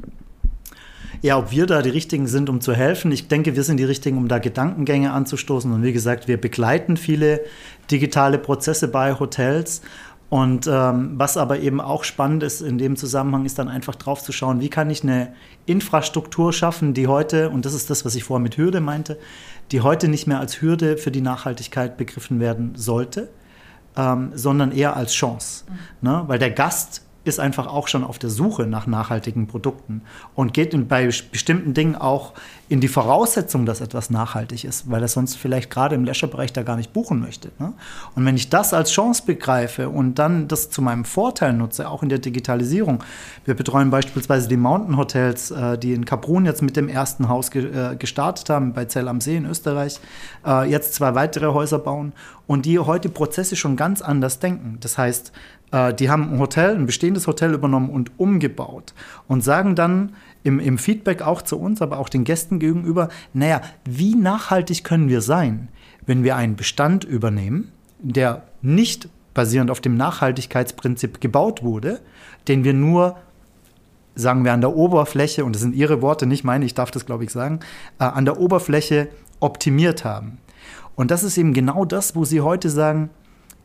Ja, 1.23 1.39
ob 1.39 1.51
wir 1.51 1.67
da 1.67 1.83
die 1.83 1.91
Richtigen 1.91 2.27
sind, 2.27 2.49
um 2.49 2.61
zu 2.61 2.75
helfen. 2.75 3.11
Ich 3.11 3.29
denke, 3.29 3.57
wir 3.57 3.63
sind 3.63 3.79
die 3.79 3.85
Richtigen, 3.85 4.19
um 4.19 4.29
da 4.29 4.39
Gedankengänge 4.39 5.13
anzustoßen. 5.13 5.73
Und 5.73 5.83
wie 5.83 5.93
gesagt, 5.93 6.29
wir 6.29 6.41
begleiten 6.41 6.97
viele 6.97 7.41
digitale 7.91 8.39
Prozesse 8.39 8.89
bei 8.89 9.19
Hotels 9.19 9.83
und 10.29 10.67
ähm, 10.67 11.13
was 11.17 11.37
aber 11.37 11.61
eben 11.61 11.81
auch 11.81 12.03
spannend 12.03 12.43
ist 12.43 12.61
in 12.61 12.79
dem 12.79 12.97
Zusammenhang, 12.97 13.45
ist 13.45 13.59
dann 13.59 13.69
einfach 13.69 13.95
drauf 13.95 14.23
zu 14.23 14.33
schauen, 14.33 14.61
wie 14.61 14.69
kann 14.69 14.91
ich 14.91 15.05
eine 15.05 15.33
Infrastruktur 15.67 16.53
schaffen, 16.53 16.95
die 16.95 17.07
heute, 17.07 17.51
und 17.51 17.65
das 17.65 17.75
ist 17.75 17.91
das, 17.91 18.05
was 18.05 18.17
ich 18.17 18.25
vorher 18.25 18.43
mit 18.43 18.57
Hürde 18.57 18.81
meinte, 18.81 19.19
die 19.71 19.83
heute 19.83 20.09
nicht 20.09 20.27
mehr 20.27 20.41
als 20.41 20.61
Hürde 20.61 20.97
für 20.97 21.13
die 21.13 21.21
Nachhaltigkeit 21.21 21.97
begriffen 21.97 22.41
werden 22.41 22.73
sollte, 22.75 23.29
ähm, 23.97 24.33
sondern 24.35 24.73
eher 24.73 24.97
als 24.97 25.13
Chance. 25.13 25.65
Mhm. 25.69 26.09
Ne? 26.09 26.25
Weil 26.27 26.41
der 26.41 26.51
Gast 26.51 27.06
ist 27.27 27.41
einfach 27.41 27.67
auch 27.67 27.89
schon 27.89 28.05
auf 28.05 28.19
der 28.19 28.31
Suche 28.31 28.67
nach 28.67 28.87
nachhaltigen 28.87 29.47
Produkten 29.47 30.03
und 30.35 30.55
geht 30.55 30.77
bei 30.89 31.07
bestimmten 31.07 31.75
Dingen 31.75 31.97
auch 31.97 32.33
in 32.69 32.81
die 32.81 32.89
Voraussetzung, 32.89 33.67
dass 33.67 33.81
etwas 33.81 34.11
nachhaltig 34.11 34.65
ist, 34.65 34.91
weil 34.91 35.03
er 35.03 35.09
sonst 35.09 35.37
vielleicht 35.37 35.71
gerade 35.71 35.95
im 35.95 36.05
Leisure-Bereich 36.05 36.53
da 36.53 36.63
gar 36.63 36.77
nicht 36.77 36.93
buchen 36.93 37.21
möchte. 37.21 37.51
Ne? 37.59 37.73
Und 38.15 38.25
wenn 38.25 38.35
ich 38.35 38.51
das 38.51 38.75
als 38.75 38.91
Chance 38.91 39.23
begreife 39.25 39.89
und 39.89 40.19
dann 40.19 40.49
das 40.49 40.71
zu 40.71 40.83
meinem 40.83 41.05
Vorteil 41.05 41.53
nutze, 41.53 41.89
auch 41.89 42.03
in 42.03 42.09
der 42.09 42.19
Digitalisierung, 42.19 43.03
wir 43.45 43.55
betreuen 43.55 43.91
beispielsweise 43.91 44.49
die 44.49 44.57
Mountain 44.57 44.97
Hotels, 44.97 45.51
äh, 45.51 45.79
die 45.79 45.93
in 45.93 46.05
Kaprun 46.05 46.45
jetzt 46.45 46.63
mit 46.63 46.77
dem 46.77 46.89
ersten 46.89 47.29
Haus 47.29 47.55
äh, 47.55 47.97
gestartet 47.97 48.51
haben, 48.51 48.73
bei 48.73 48.85
Zell 48.87 49.09
am 49.09 49.21
See 49.21 49.37
in 49.37 49.47
Österreich, 49.47 50.01
äh, 50.45 50.69
jetzt 50.69 50.95
zwei 50.95 51.15
weitere 51.15 51.47
Häuser 51.47 51.79
bauen 51.79 52.13
und 52.47 52.67
die 52.67 52.79
heute 52.79 53.09
Prozesse 53.09 53.57
schon 53.57 53.77
ganz 53.77 54.03
anders 54.03 54.39
denken. 54.39 54.79
Das 54.81 54.99
heißt, 54.99 55.33
die 55.73 56.09
haben 56.09 56.33
ein 56.33 56.39
Hotel, 56.39 56.77
ein 56.77 56.87
bestehendes 56.87 57.27
Hotel 57.27 57.53
übernommen 57.53 57.91
und 57.91 58.13
umgebaut 58.19 58.95
und 59.27 59.43
sagen 59.43 59.75
dann 59.75 60.15
im, 60.45 60.61
im 60.61 60.79
Feedback 60.79 61.23
auch 61.23 61.43
zu 61.43 61.59
uns, 61.59 61.83
aber 61.83 61.99
auch 61.99 62.09
den 62.09 62.23
Gästen 62.25 62.61
gegenüber, 62.61 63.09
naja, 63.35 63.61
wie 63.85 64.15
nachhaltig 64.15 64.85
können 64.85 65.09
wir 65.09 65.21
sein, 65.21 65.69
wenn 66.07 66.23
wir 66.23 66.37
einen 66.37 66.55
Bestand 66.55 67.05
übernehmen, 67.05 67.73
der 67.99 68.45
nicht 68.63 69.09
basierend 69.35 69.71
auf 69.71 69.81
dem 69.81 69.97
Nachhaltigkeitsprinzip 69.97 71.21
gebaut 71.21 71.63
wurde, 71.63 72.01
den 72.49 72.65
wir 72.65 72.73
nur 72.73 73.17
sagen 74.15 74.45
wir 74.45 74.53
an 74.53 74.63
der 74.63 74.75
Oberfläche, 74.75 75.45
und 75.45 75.55
das 75.55 75.63
sind 75.63 75.75
Ihre 75.75 76.01
Worte, 76.01 76.27
nicht 76.27 76.43
meine, 76.43 76.65
ich 76.65 76.75
darf 76.75 76.91
das 76.91 77.07
glaube 77.07 77.25
ich 77.25 77.31
sagen, 77.31 77.61
äh, 78.01 78.05
an 78.05 78.25
der 78.25 78.41
Oberfläche 78.41 79.09
optimiert 79.41 80.05
haben. 80.05 80.39
Und 80.95 81.11
das 81.11 81.23
ist 81.23 81.37
eben 81.37 81.53
genau 81.53 81.85
das, 81.85 82.17
wo 82.17 82.25
Sie 82.25 82.41
heute 82.41 82.71
sagen, 82.71 83.11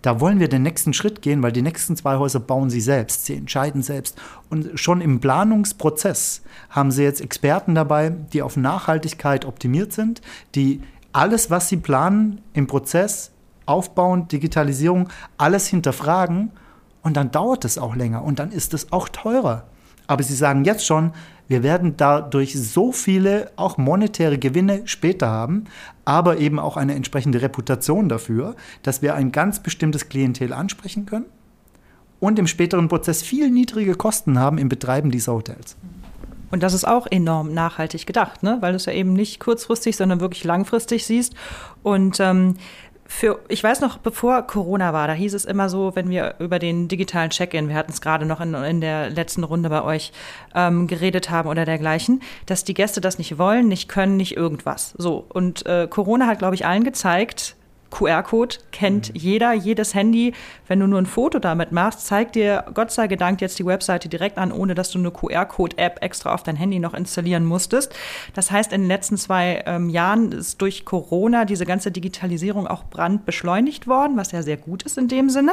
da 0.01 0.19
wollen 0.19 0.39
wir 0.39 0.49
den 0.49 0.63
nächsten 0.63 0.93
Schritt 0.93 1.21
gehen, 1.21 1.43
weil 1.43 1.51
die 1.51 1.61
nächsten 1.61 1.95
zwei 1.95 2.17
Häuser 2.17 2.39
bauen 2.39 2.69
sie 2.69 2.81
selbst, 2.81 3.25
sie 3.25 3.35
entscheiden 3.35 3.83
selbst. 3.83 4.19
Und 4.49 4.79
schon 4.79 5.01
im 5.01 5.19
Planungsprozess 5.19 6.41
haben 6.69 6.91
sie 6.91 7.03
jetzt 7.03 7.21
Experten 7.21 7.75
dabei, 7.75 8.09
die 8.09 8.41
auf 8.41 8.57
Nachhaltigkeit 8.57 9.45
optimiert 9.45 9.93
sind, 9.93 10.21
die 10.55 10.81
alles, 11.13 11.49
was 11.49 11.69
sie 11.69 11.77
planen 11.77 12.41
im 12.53 12.67
Prozess, 12.67 13.31
aufbauen, 13.65 14.27
Digitalisierung, 14.27 15.09
alles 15.37 15.67
hinterfragen. 15.67 16.51
Und 17.03 17.17
dann 17.17 17.31
dauert 17.31 17.65
es 17.65 17.77
auch 17.77 17.95
länger 17.95 18.23
und 18.23 18.39
dann 18.39 18.51
ist 18.51 18.73
es 18.73 18.91
auch 18.91 19.09
teurer. 19.09 19.65
Aber 20.11 20.23
sie 20.23 20.35
sagen 20.35 20.65
jetzt 20.65 20.85
schon, 20.85 21.13
wir 21.47 21.63
werden 21.63 21.95
dadurch 21.95 22.61
so 22.61 22.91
viele 22.91 23.49
auch 23.55 23.77
monetäre 23.77 24.37
Gewinne 24.37 24.81
später 24.83 25.29
haben, 25.29 25.63
aber 26.03 26.37
eben 26.37 26.59
auch 26.59 26.75
eine 26.75 26.95
entsprechende 26.95 27.41
Reputation 27.41 28.09
dafür, 28.09 28.57
dass 28.83 29.01
wir 29.01 29.15
ein 29.15 29.31
ganz 29.31 29.63
bestimmtes 29.63 30.09
Klientel 30.09 30.51
ansprechen 30.51 31.05
können 31.05 31.27
und 32.19 32.39
im 32.39 32.47
späteren 32.47 32.89
Prozess 32.89 33.21
viel 33.21 33.49
niedrige 33.49 33.95
Kosten 33.95 34.37
haben 34.37 34.57
im 34.57 34.67
Betreiben 34.67 35.11
dieser 35.11 35.31
Hotels. 35.31 35.77
Und 36.51 36.61
das 36.61 36.73
ist 36.73 36.85
auch 36.85 37.07
enorm 37.09 37.53
nachhaltig 37.53 38.05
gedacht, 38.05 38.43
ne? 38.43 38.57
weil 38.59 38.73
du 38.73 38.75
es 38.75 38.85
ja 38.85 38.91
eben 38.91 39.13
nicht 39.13 39.39
kurzfristig, 39.39 39.95
sondern 39.95 40.19
wirklich 40.19 40.43
langfristig 40.43 41.05
siehst. 41.05 41.35
Und 41.83 42.19
ähm, 42.19 42.55
für, 43.13 43.41
ich 43.49 43.61
weiß 43.61 43.81
noch, 43.81 43.97
bevor 43.97 44.41
Corona 44.43 44.93
war, 44.93 45.05
da 45.05 45.13
hieß 45.13 45.33
es 45.33 45.43
immer 45.43 45.67
so, 45.67 45.95
wenn 45.95 46.09
wir 46.09 46.35
über 46.39 46.59
den 46.59 46.87
digitalen 46.87 47.29
Check-in, 47.29 47.67
wir 47.67 47.75
hatten 47.75 47.91
es 47.91 47.99
gerade 47.99 48.25
noch 48.25 48.39
in, 48.39 48.53
in 48.53 48.79
der 48.79 49.09
letzten 49.09 49.43
Runde 49.43 49.69
bei 49.69 49.83
euch 49.83 50.13
ähm, 50.55 50.87
geredet 50.87 51.29
haben 51.29 51.49
oder 51.49 51.65
dergleichen, 51.65 52.21
dass 52.45 52.63
die 52.63 52.73
Gäste 52.73 53.01
das 53.01 53.17
nicht 53.17 53.37
wollen, 53.37 53.67
nicht 53.67 53.89
können, 53.89 54.15
nicht 54.15 54.37
irgendwas. 54.37 54.93
So. 54.97 55.25
Und 55.27 55.65
äh, 55.65 55.87
Corona 55.89 56.25
hat, 56.25 56.39
glaube 56.39 56.55
ich, 56.55 56.65
allen 56.65 56.85
gezeigt, 56.85 57.57
QR-Code 57.91 58.57
kennt 58.71 59.13
mhm. 59.13 59.19
jeder, 59.19 59.53
jedes 59.53 59.93
Handy. 59.93 60.33
Wenn 60.67 60.79
du 60.79 60.87
nur 60.87 60.99
ein 60.99 61.05
Foto 61.05 61.39
damit 61.39 61.71
machst, 61.71 62.05
zeigt 62.07 62.35
dir 62.35 62.65
Gott 62.73 62.91
sei 62.91 63.07
Dank 63.07 63.41
jetzt 63.41 63.59
die 63.59 63.65
Webseite 63.65 64.09
direkt 64.09 64.37
an, 64.37 64.51
ohne 64.51 64.73
dass 64.73 64.89
du 64.89 64.99
eine 64.99 65.11
QR-Code-App 65.11 66.01
extra 66.01 66.33
auf 66.33 66.43
dein 66.43 66.55
Handy 66.55 66.79
noch 66.79 66.93
installieren 66.93 67.45
musstest. 67.45 67.93
Das 68.33 68.49
heißt, 68.49 68.73
in 68.73 68.81
den 68.81 68.87
letzten 68.87 69.17
zwei 69.17 69.63
ähm, 69.65 69.89
Jahren 69.89 70.31
ist 70.31 70.61
durch 70.61 70.85
Corona 70.85 71.45
diese 71.45 71.65
ganze 71.65 71.91
Digitalisierung 71.91 72.67
auch 72.67 72.85
brandbeschleunigt 72.85 73.87
worden, 73.87 74.17
was 74.17 74.31
ja 74.31 74.41
sehr 74.41 74.57
gut 74.57 74.83
ist 74.83 74.97
in 74.97 75.07
dem 75.07 75.29
Sinne. 75.29 75.51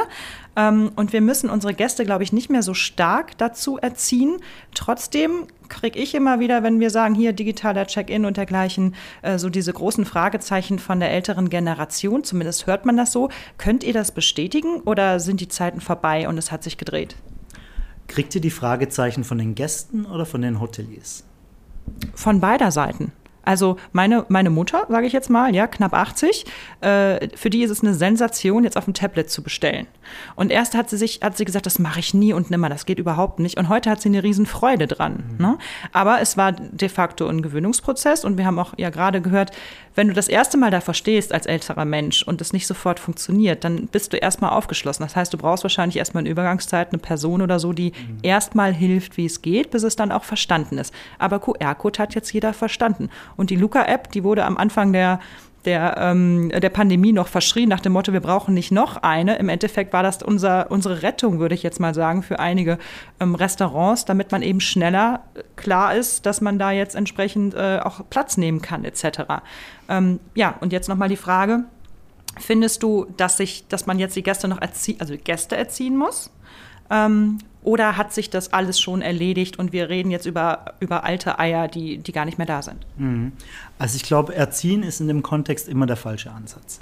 Ähm, 0.56 0.92
und 0.96 1.12
wir 1.12 1.20
müssen 1.20 1.50
unsere 1.50 1.74
Gäste, 1.74 2.04
glaube 2.04 2.22
ich, 2.22 2.32
nicht 2.32 2.50
mehr 2.50 2.62
so 2.62 2.74
stark 2.74 3.36
dazu 3.38 3.78
erziehen. 3.78 4.36
Trotzdem 4.74 5.46
kriege 5.68 5.98
ich 5.98 6.14
immer 6.14 6.40
wieder, 6.40 6.62
wenn 6.62 6.80
wir 6.80 6.90
sagen, 6.90 7.14
hier 7.14 7.32
digitaler 7.32 7.86
Check-in 7.86 8.24
und 8.24 8.36
dergleichen, 8.36 8.94
äh, 9.22 9.38
so 9.38 9.50
diese 9.50 9.72
großen 9.72 10.04
Fragezeichen 10.04 10.78
von 10.78 11.00
der 11.00 11.10
älteren 11.10 11.50
Generation, 11.50 12.24
zumindest 12.24 12.66
hört 12.66 12.86
man 12.86 12.96
das 12.96 13.12
so. 13.12 13.28
Könnt 13.58 13.84
ihr 13.84 13.92
das 13.92 14.12
bestätigen 14.12 14.80
oder 14.80 15.20
sind 15.20 15.40
die 15.40 15.48
Zeiten 15.48 15.80
vorbei 15.80 16.28
und 16.28 16.38
es 16.38 16.50
hat 16.50 16.62
sich 16.62 16.78
gedreht? 16.78 17.16
Kriegt 18.06 18.34
ihr 18.34 18.40
die 18.40 18.50
Fragezeichen 18.50 19.24
von 19.24 19.38
den 19.38 19.54
Gästen 19.54 20.06
oder 20.06 20.24
von 20.24 20.42
den 20.42 20.60
Hoteliers? 20.60 21.24
Von 22.14 22.40
beider 22.40 22.70
Seiten. 22.70 23.12
Also 23.48 23.78
meine, 23.92 24.26
meine 24.28 24.50
Mutter, 24.50 24.84
sage 24.90 25.06
ich 25.06 25.14
jetzt 25.14 25.30
mal, 25.30 25.54
ja, 25.54 25.66
knapp 25.66 25.94
80, 25.94 26.44
äh, 26.82 27.34
für 27.34 27.48
die 27.48 27.62
ist 27.62 27.70
es 27.70 27.80
eine 27.80 27.94
Sensation, 27.94 28.62
jetzt 28.62 28.76
auf 28.76 28.84
dem 28.84 28.92
Tablet 28.92 29.30
zu 29.30 29.42
bestellen. 29.42 29.86
Und 30.36 30.52
erst 30.52 30.74
hat 30.74 30.90
sie 30.90 30.98
sich, 30.98 31.20
hat 31.22 31.38
sie 31.38 31.46
gesagt, 31.46 31.64
das 31.64 31.78
mache 31.78 31.98
ich 31.98 32.12
nie 32.12 32.34
und 32.34 32.50
nimmer, 32.50 32.68
das 32.68 32.84
geht 32.84 32.98
überhaupt 32.98 33.38
nicht. 33.38 33.56
Und 33.56 33.70
heute 33.70 33.88
hat 33.88 34.02
sie 34.02 34.10
eine 34.10 34.22
Riesenfreude 34.22 34.86
dran. 34.86 35.24
Mhm. 35.38 35.46
Ne? 35.46 35.58
Aber 35.94 36.20
es 36.20 36.36
war 36.36 36.52
de 36.52 36.90
facto 36.90 37.26
ein 37.26 37.40
Gewöhnungsprozess 37.40 38.22
und 38.22 38.36
wir 38.36 38.44
haben 38.44 38.58
auch 38.58 38.74
ja 38.76 38.90
gerade 38.90 39.22
gehört, 39.22 39.52
wenn 39.98 40.06
du 40.06 40.14
das 40.14 40.28
erste 40.28 40.56
Mal 40.56 40.70
da 40.70 40.80
verstehst 40.80 41.32
als 41.32 41.44
älterer 41.44 41.84
Mensch 41.84 42.22
und 42.22 42.40
es 42.40 42.52
nicht 42.52 42.68
sofort 42.68 43.00
funktioniert, 43.00 43.64
dann 43.64 43.88
bist 43.88 44.12
du 44.12 44.16
erstmal 44.16 44.50
aufgeschlossen. 44.50 45.02
Das 45.02 45.16
heißt, 45.16 45.34
du 45.34 45.38
brauchst 45.38 45.64
wahrscheinlich 45.64 45.96
erstmal 45.96 46.24
in 46.24 46.30
Übergangszeit 46.30 46.92
eine 46.92 47.00
Person 47.00 47.42
oder 47.42 47.58
so, 47.58 47.72
die 47.72 47.90
mhm. 47.90 48.18
erstmal 48.22 48.72
hilft, 48.72 49.16
wie 49.16 49.26
es 49.26 49.42
geht, 49.42 49.72
bis 49.72 49.82
es 49.82 49.96
dann 49.96 50.12
auch 50.12 50.22
verstanden 50.22 50.78
ist. 50.78 50.94
Aber 51.18 51.40
QR-Code 51.40 51.98
hat 51.98 52.14
jetzt 52.14 52.32
jeder 52.32 52.52
verstanden. 52.52 53.10
Und 53.36 53.50
die 53.50 53.56
Luca-App, 53.56 54.12
die 54.12 54.22
wurde 54.22 54.44
am 54.44 54.56
Anfang 54.56 54.92
der 54.92 55.18
der, 55.64 55.96
ähm, 55.98 56.50
der 56.50 56.70
Pandemie 56.70 57.12
noch 57.12 57.28
verschrien 57.28 57.68
nach 57.68 57.80
dem 57.80 57.92
Motto, 57.92 58.12
wir 58.12 58.20
brauchen 58.20 58.54
nicht 58.54 58.70
noch 58.70 58.98
eine. 58.98 59.36
Im 59.36 59.48
Endeffekt 59.48 59.92
war 59.92 60.02
das 60.02 60.22
unser, 60.22 60.70
unsere 60.70 61.02
Rettung, 61.02 61.40
würde 61.40 61.54
ich 61.54 61.62
jetzt 61.62 61.80
mal 61.80 61.94
sagen, 61.94 62.22
für 62.22 62.38
einige 62.38 62.78
ähm, 63.20 63.34
Restaurants, 63.34 64.04
damit 64.04 64.30
man 64.30 64.42
eben 64.42 64.60
schneller 64.60 65.24
äh, 65.34 65.42
klar 65.56 65.94
ist, 65.94 66.26
dass 66.26 66.40
man 66.40 66.58
da 66.58 66.70
jetzt 66.70 66.94
entsprechend 66.94 67.54
äh, 67.54 67.80
auch 67.82 68.00
Platz 68.08 68.36
nehmen 68.36 68.62
kann, 68.62 68.84
etc. 68.84 69.20
Ähm, 69.88 70.20
ja, 70.34 70.54
und 70.60 70.72
jetzt 70.72 70.88
nochmal 70.88 71.08
die 71.08 71.16
Frage, 71.16 71.64
findest 72.38 72.82
du, 72.82 73.06
dass, 73.16 73.36
sich, 73.36 73.66
dass 73.68 73.86
man 73.86 73.98
jetzt 73.98 74.14
die 74.16 74.22
Gäste 74.22 74.48
noch 74.48 74.60
erziehen, 74.60 75.00
also 75.00 75.14
Gäste 75.22 75.56
erziehen 75.56 75.96
muss? 75.96 76.30
Oder 77.68 77.98
hat 77.98 78.14
sich 78.14 78.30
das 78.30 78.54
alles 78.54 78.80
schon 78.80 79.02
erledigt 79.02 79.58
und 79.58 79.74
wir 79.74 79.90
reden 79.90 80.10
jetzt 80.10 80.24
über, 80.24 80.72
über 80.80 81.04
alte 81.04 81.38
Eier, 81.38 81.68
die, 81.68 81.98
die 81.98 82.12
gar 82.12 82.24
nicht 82.24 82.38
mehr 82.38 82.46
da 82.46 82.62
sind? 82.62 82.78
Mhm. 82.96 83.32
Also 83.78 83.96
ich 83.96 84.04
glaube, 84.04 84.34
erziehen 84.34 84.82
ist 84.82 85.02
in 85.02 85.06
dem 85.06 85.22
Kontext 85.22 85.68
immer 85.68 85.84
der 85.84 85.96
falsche 85.96 86.30
Ansatz. 86.30 86.78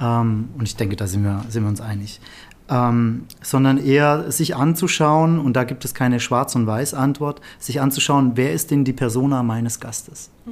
Ähm, 0.00 0.48
und 0.58 0.64
ich 0.64 0.74
denke, 0.74 0.96
da 0.96 1.06
sind 1.06 1.22
wir, 1.22 1.44
sind 1.48 1.62
wir 1.62 1.68
uns 1.68 1.80
einig. 1.80 2.20
Ähm, 2.68 3.26
sondern 3.40 3.78
eher 3.78 4.32
sich 4.32 4.56
anzuschauen, 4.56 5.38
und 5.38 5.52
da 5.52 5.62
gibt 5.62 5.84
es 5.84 5.94
keine 5.94 6.18
Schwarz- 6.18 6.56
und 6.56 6.66
Weiß-Antwort, 6.66 7.40
sich 7.60 7.80
anzuschauen, 7.80 8.32
wer 8.34 8.52
ist 8.52 8.72
denn 8.72 8.84
die 8.84 8.92
Persona 8.92 9.44
meines 9.44 9.78
Gastes? 9.78 10.30
Mhm. 10.44 10.50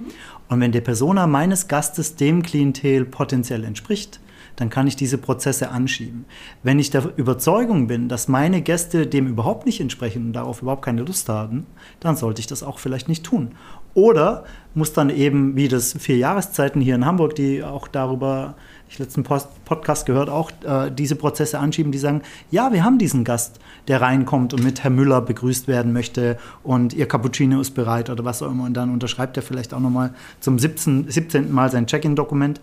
Und 0.51 0.61
wenn 0.61 0.71
der 0.71 0.83
Persona 0.83 1.27
meines 1.27 1.67
Gastes 1.67 2.15
dem 2.15 2.45
Klientel 2.45 3.05
potenziell 3.05 3.65
entspricht, 3.65 4.21
dann 4.57 4.71
kann 4.71 4.87
ich 4.87 4.97
diese 4.97 5.19
Prozesse 5.19 5.71
anschieben. 5.71 6.25
Wenn 6.63 6.79
ich 6.79 6.91
der 6.91 7.11
Überzeugung 7.17 7.87
bin, 7.87 8.09
dass 8.09 8.29
meine 8.29 8.63
Gäste 8.63 9.07
dem 9.07 9.27
überhaupt 9.27 9.67
nicht 9.67 9.81
entsprechen 9.81 10.27
und 10.27 10.33
darauf 10.33 10.63
überhaupt 10.63 10.85
keine 10.85 11.03
Lust 11.03 11.29
haben, 11.29 11.67
dann 12.01 12.17
sollte 12.17 12.41
ich 12.41 12.47
das 12.47 12.63
auch 12.63 12.79
vielleicht 12.79 13.09
nicht 13.09 13.25
tun. 13.25 13.53
Oder 13.95 14.45
muss 14.75 14.93
dann 14.93 15.09
eben, 15.09 15.55
wie 15.55 15.69
das 15.69 15.95
vier 15.99 16.17
Jahreszeiten 16.17 16.81
hier 16.81 16.97
in 16.97 17.07
Hamburg, 17.07 17.37
die 17.37 17.63
auch 17.63 17.87
darüber, 17.87 18.57
ich 18.89 18.99
letzten 18.99 19.23
Post 19.23 19.49
Podcast 19.65 20.05
gehört, 20.05 20.29
auch 20.29 20.51
äh, 20.65 20.91
diese 20.91 21.15
Prozesse 21.15 21.61
anschieben, 21.61 21.93
die 21.93 21.99
sagen, 21.99 22.23
ja, 22.51 22.73
wir 22.73 22.85
haben 22.85 22.99
diesen 22.99 23.23
Gast, 23.23 23.61
der 23.87 24.01
reinkommt 24.01 24.53
und 24.53 24.65
mit 24.65 24.83
Herr 24.83 24.91
Müller 24.91 25.21
begrüßt 25.21 25.69
werden 25.69 25.93
möchte 25.93 26.39
und 26.65 26.93
ihr 26.93 27.07
Cappuccino 27.07 27.61
ist 27.61 27.71
bereit 27.71 28.11
oder 28.11 28.25
was 28.25 28.43
auch 28.43 28.51
immer. 28.51 28.65
Und 28.65 28.75
dann 28.75 28.91
unterschreibt 28.93 29.37
er 29.37 29.45
vielleicht 29.45 29.73
auch 29.73 29.81
nochmal 29.81 30.13
zum 30.41 30.59
17, 30.59 31.09
17. 31.09 31.53
Mal 31.53 31.71
sein 31.71 31.87
Check-in-Dokument. 31.87 32.61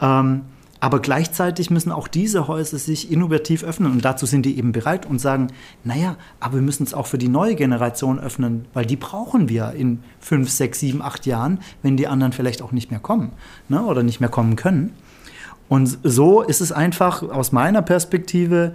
Ähm, 0.00 0.42
aber 0.80 1.00
gleichzeitig 1.00 1.70
müssen 1.70 1.92
auch 1.92 2.08
diese 2.08 2.48
Häuser 2.48 2.78
sich 2.78 3.12
innovativ 3.12 3.62
öffnen. 3.62 3.92
Und 3.92 4.04
dazu 4.04 4.24
sind 4.24 4.46
die 4.46 4.56
eben 4.56 4.72
bereit 4.72 5.04
und 5.04 5.18
sagen, 5.18 5.48
naja, 5.84 6.16
aber 6.40 6.54
wir 6.54 6.62
müssen 6.62 6.84
es 6.84 6.94
auch 6.94 7.06
für 7.06 7.18
die 7.18 7.28
neue 7.28 7.54
Generation 7.54 8.18
öffnen, 8.18 8.64
weil 8.72 8.86
die 8.86 8.96
brauchen 8.96 9.50
wir 9.50 9.72
in 9.72 10.02
fünf, 10.20 10.48
sechs, 10.50 10.80
sieben, 10.80 11.02
acht 11.02 11.26
Jahren, 11.26 11.60
wenn 11.82 11.98
die 11.98 12.08
anderen 12.08 12.32
vielleicht 12.32 12.62
auch 12.62 12.72
nicht 12.72 12.90
mehr 12.90 13.00
kommen 13.00 13.32
ne, 13.68 13.84
oder 13.84 14.02
nicht 14.02 14.20
mehr 14.20 14.30
kommen 14.30 14.56
können. 14.56 14.94
Und 15.68 15.98
so 16.02 16.40
ist 16.40 16.62
es 16.62 16.72
einfach 16.72 17.22
aus 17.22 17.52
meiner 17.52 17.82
Perspektive, 17.82 18.74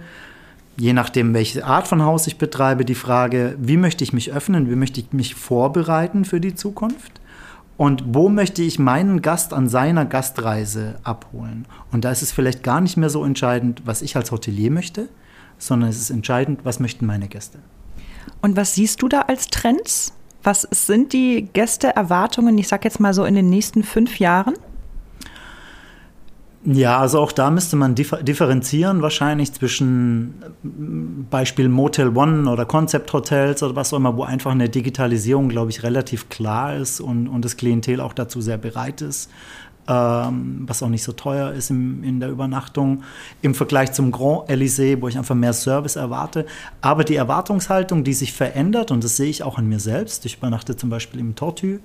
je 0.76 0.92
nachdem, 0.92 1.34
welche 1.34 1.64
Art 1.66 1.88
von 1.88 2.02
Haus 2.02 2.26
ich 2.26 2.38
betreibe, 2.38 2.84
die 2.84 2.94
Frage, 2.94 3.56
wie 3.58 3.76
möchte 3.76 4.04
ich 4.04 4.12
mich 4.12 4.32
öffnen, 4.32 4.70
wie 4.70 4.76
möchte 4.76 5.00
ich 5.00 5.12
mich 5.12 5.34
vorbereiten 5.34 6.24
für 6.24 6.40
die 6.40 6.54
Zukunft 6.54 7.20
und 7.76 8.04
wo 8.06 8.28
möchte 8.28 8.62
ich 8.62 8.78
meinen 8.78 9.20
Gast 9.20 9.52
an 9.52 9.68
seiner 9.68 10.06
Gastreise 10.06 10.96
abholen? 11.02 11.66
Und 11.92 12.04
da 12.04 12.10
ist 12.10 12.22
es 12.22 12.32
vielleicht 12.32 12.62
gar 12.62 12.80
nicht 12.80 12.96
mehr 12.96 13.10
so 13.10 13.24
entscheidend, 13.24 13.82
was 13.84 14.02
ich 14.02 14.16
als 14.16 14.30
Hotelier 14.32 14.70
möchte, 14.70 15.08
sondern 15.58 15.90
es 15.90 16.00
ist 16.00 16.10
entscheidend, 16.10 16.60
was 16.64 16.80
möchten 16.80 17.06
meine 17.06 17.28
Gäste. 17.28 17.58
Und 18.40 18.56
was 18.56 18.74
siehst 18.74 19.02
du 19.02 19.08
da 19.08 19.22
als 19.22 19.48
Trends? 19.48 20.14
Was 20.42 20.62
sind 20.62 21.12
die 21.12 21.48
Gästeerwartungen, 21.52 22.56
ich 22.56 22.68
sage 22.68 22.84
jetzt 22.84 23.00
mal 23.00 23.12
so 23.12 23.24
in 23.24 23.34
den 23.34 23.50
nächsten 23.50 23.82
fünf 23.82 24.18
Jahren? 24.18 24.54
Ja, 26.68 26.98
also 26.98 27.20
auch 27.20 27.30
da 27.30 27.52
müsste 27.52 27.76
man 27.76 27.94
differenzieren 27.94 29.00
wahrscheinlich 29.00 29.52
zwischen 29.52 30.34
äh, 30.42 30.68
Beispiel 31.30 31.68
Motel 31.68 32.16
One 32.16 32.50
oder 32.50 32.64
Concept 32.64 33.12
Hotels 33.12 33.62
oder 33.62 33.76
was 33.76 33.92
auch 33.92 33.98
immer, 33.98 34.16
wo 34.16 34.24
einfach 34.24 34.50
eine 34.50 34.68
Digitalisierung, 34.68 35.48
glaube 35.48 35.70
ich, 35.70 35.84
relativ 35.84 36.28
klar 36.28 36.74
ist 36.74 37.00
und, 37.00 37.28
und 37.28 37.44
das 37.44 37.56
Klientel 37.56 38.00
auch 38.00 38.12
dazu 38.12 38.40
sehr 38.40 38.58
bereit 38.58 39.00
ist, 39.00 39.30
ähm, 39.88 40.64
was 40.66 40.82
auch 40.82 40.88
nicht 40.88 41.02
so 41.02 41.12
teuer 41.12 41.52
ist 41.52 41.70
im, 41.70 42.02
in 42.02 42.20
der 42.20 42.30
Übernachtung 42.30 43.02
im 43.42 43.54
Vergleich 43.54 43.92
zum 43.92 44.10
Grand 44.10 44.48
Elysée, 44.48 45.00
wo 45.00 45.08
ich 45.08 45.18
einfach 45.18 45.34
mehr 45.34 45.52
Service 45.52 45.96
erwarte. 45.96 46.46
Aber 46.80 47.04
die 47.04 47.16
Erwartungshaltung, 47.16 48.04
die 48.04 48.14
sich 48.14 48.32
verändert, 48.32 48.90
und 48.90 49.04
das 49.04 49.16
sehe 49.16 49.30
ich 49.30 49.42
auch 49.42 49.58
an 49.58 49.68
mir 49.68 49.80
selbst, 49.80 50.26
ich 50.26 50.38
übernachte 50.38 50.76
zum 50.76 50.90
Beispiel 50.90 51.20
im 51.20 51.34
Tortue 51.34 51.80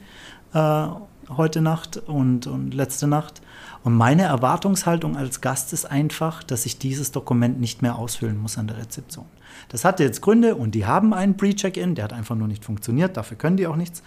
äh, 0.53 0.87
heute 1.29 1.61
Nacht 1.61 1.97
und, 1.97 2.47
und 2.47 2.73
letzte 2.73 3.07
Nacht, 3.07 3.41
und 3.83 3.95
meine 3.95 4.23
Erwartungshaltung 4.23 5.17
als 5.17 5.41
Gast 5.41 5.73
ist 5.73 5.85
einfach, 5.85 6.43
dass 6.43 6.67
ich 6.67 6.77
dieses 6.77 7.11
Dokument 7.11 7.59
nicht 7.59 7.81
mehr 7.81 7.97
ausfüllen 7.97 8.37
muss 8.37 8.57
an 8.57 8.67
der 8.67 8.77
Rezeption. 8.77 9.25
Das 9.69 9.85
hatte 9.85 10.03
jetzt 10.03 10.21
Gründe 10.21 10.55
und 10.55 10.75
die 10.75 10.85
haben 10.85 11.13
einen 11.13 11.35
Pre-Check-In, 11.35 11.95
der 11.95 12.03
hat 12.03 12.13
einfach 12.13 12.35
nur 12.35 12.47
nicht 12.47 12.63
funktioniert, 12.63 13.17
dafür 13.17 13.37
können 13.37 13.57
die 13.57 13.65
auch 13.65 13.75
nichts, 13.75 14.03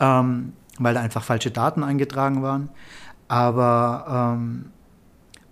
ähm, 0.00 0.54
weil 0.78 0.94
da 0.94 1.00
einfach 1.00 1.22
falsche 1.22 1.52
Daten 1.52 1.84
eingetragen 1.84 2.42
waren. 2.42 2.68
Aber 3.32 4.34
ähm, 4.36 4.66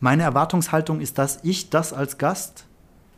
meine 0.00 0.22
Erwartungshaltung 0.24 1.00
ist, 1.00 1.16
dass 1.16 1.38
ich 1.44 1.70
das 1.70 1.94
als 1.94 2.18
Gast 2.18 2.66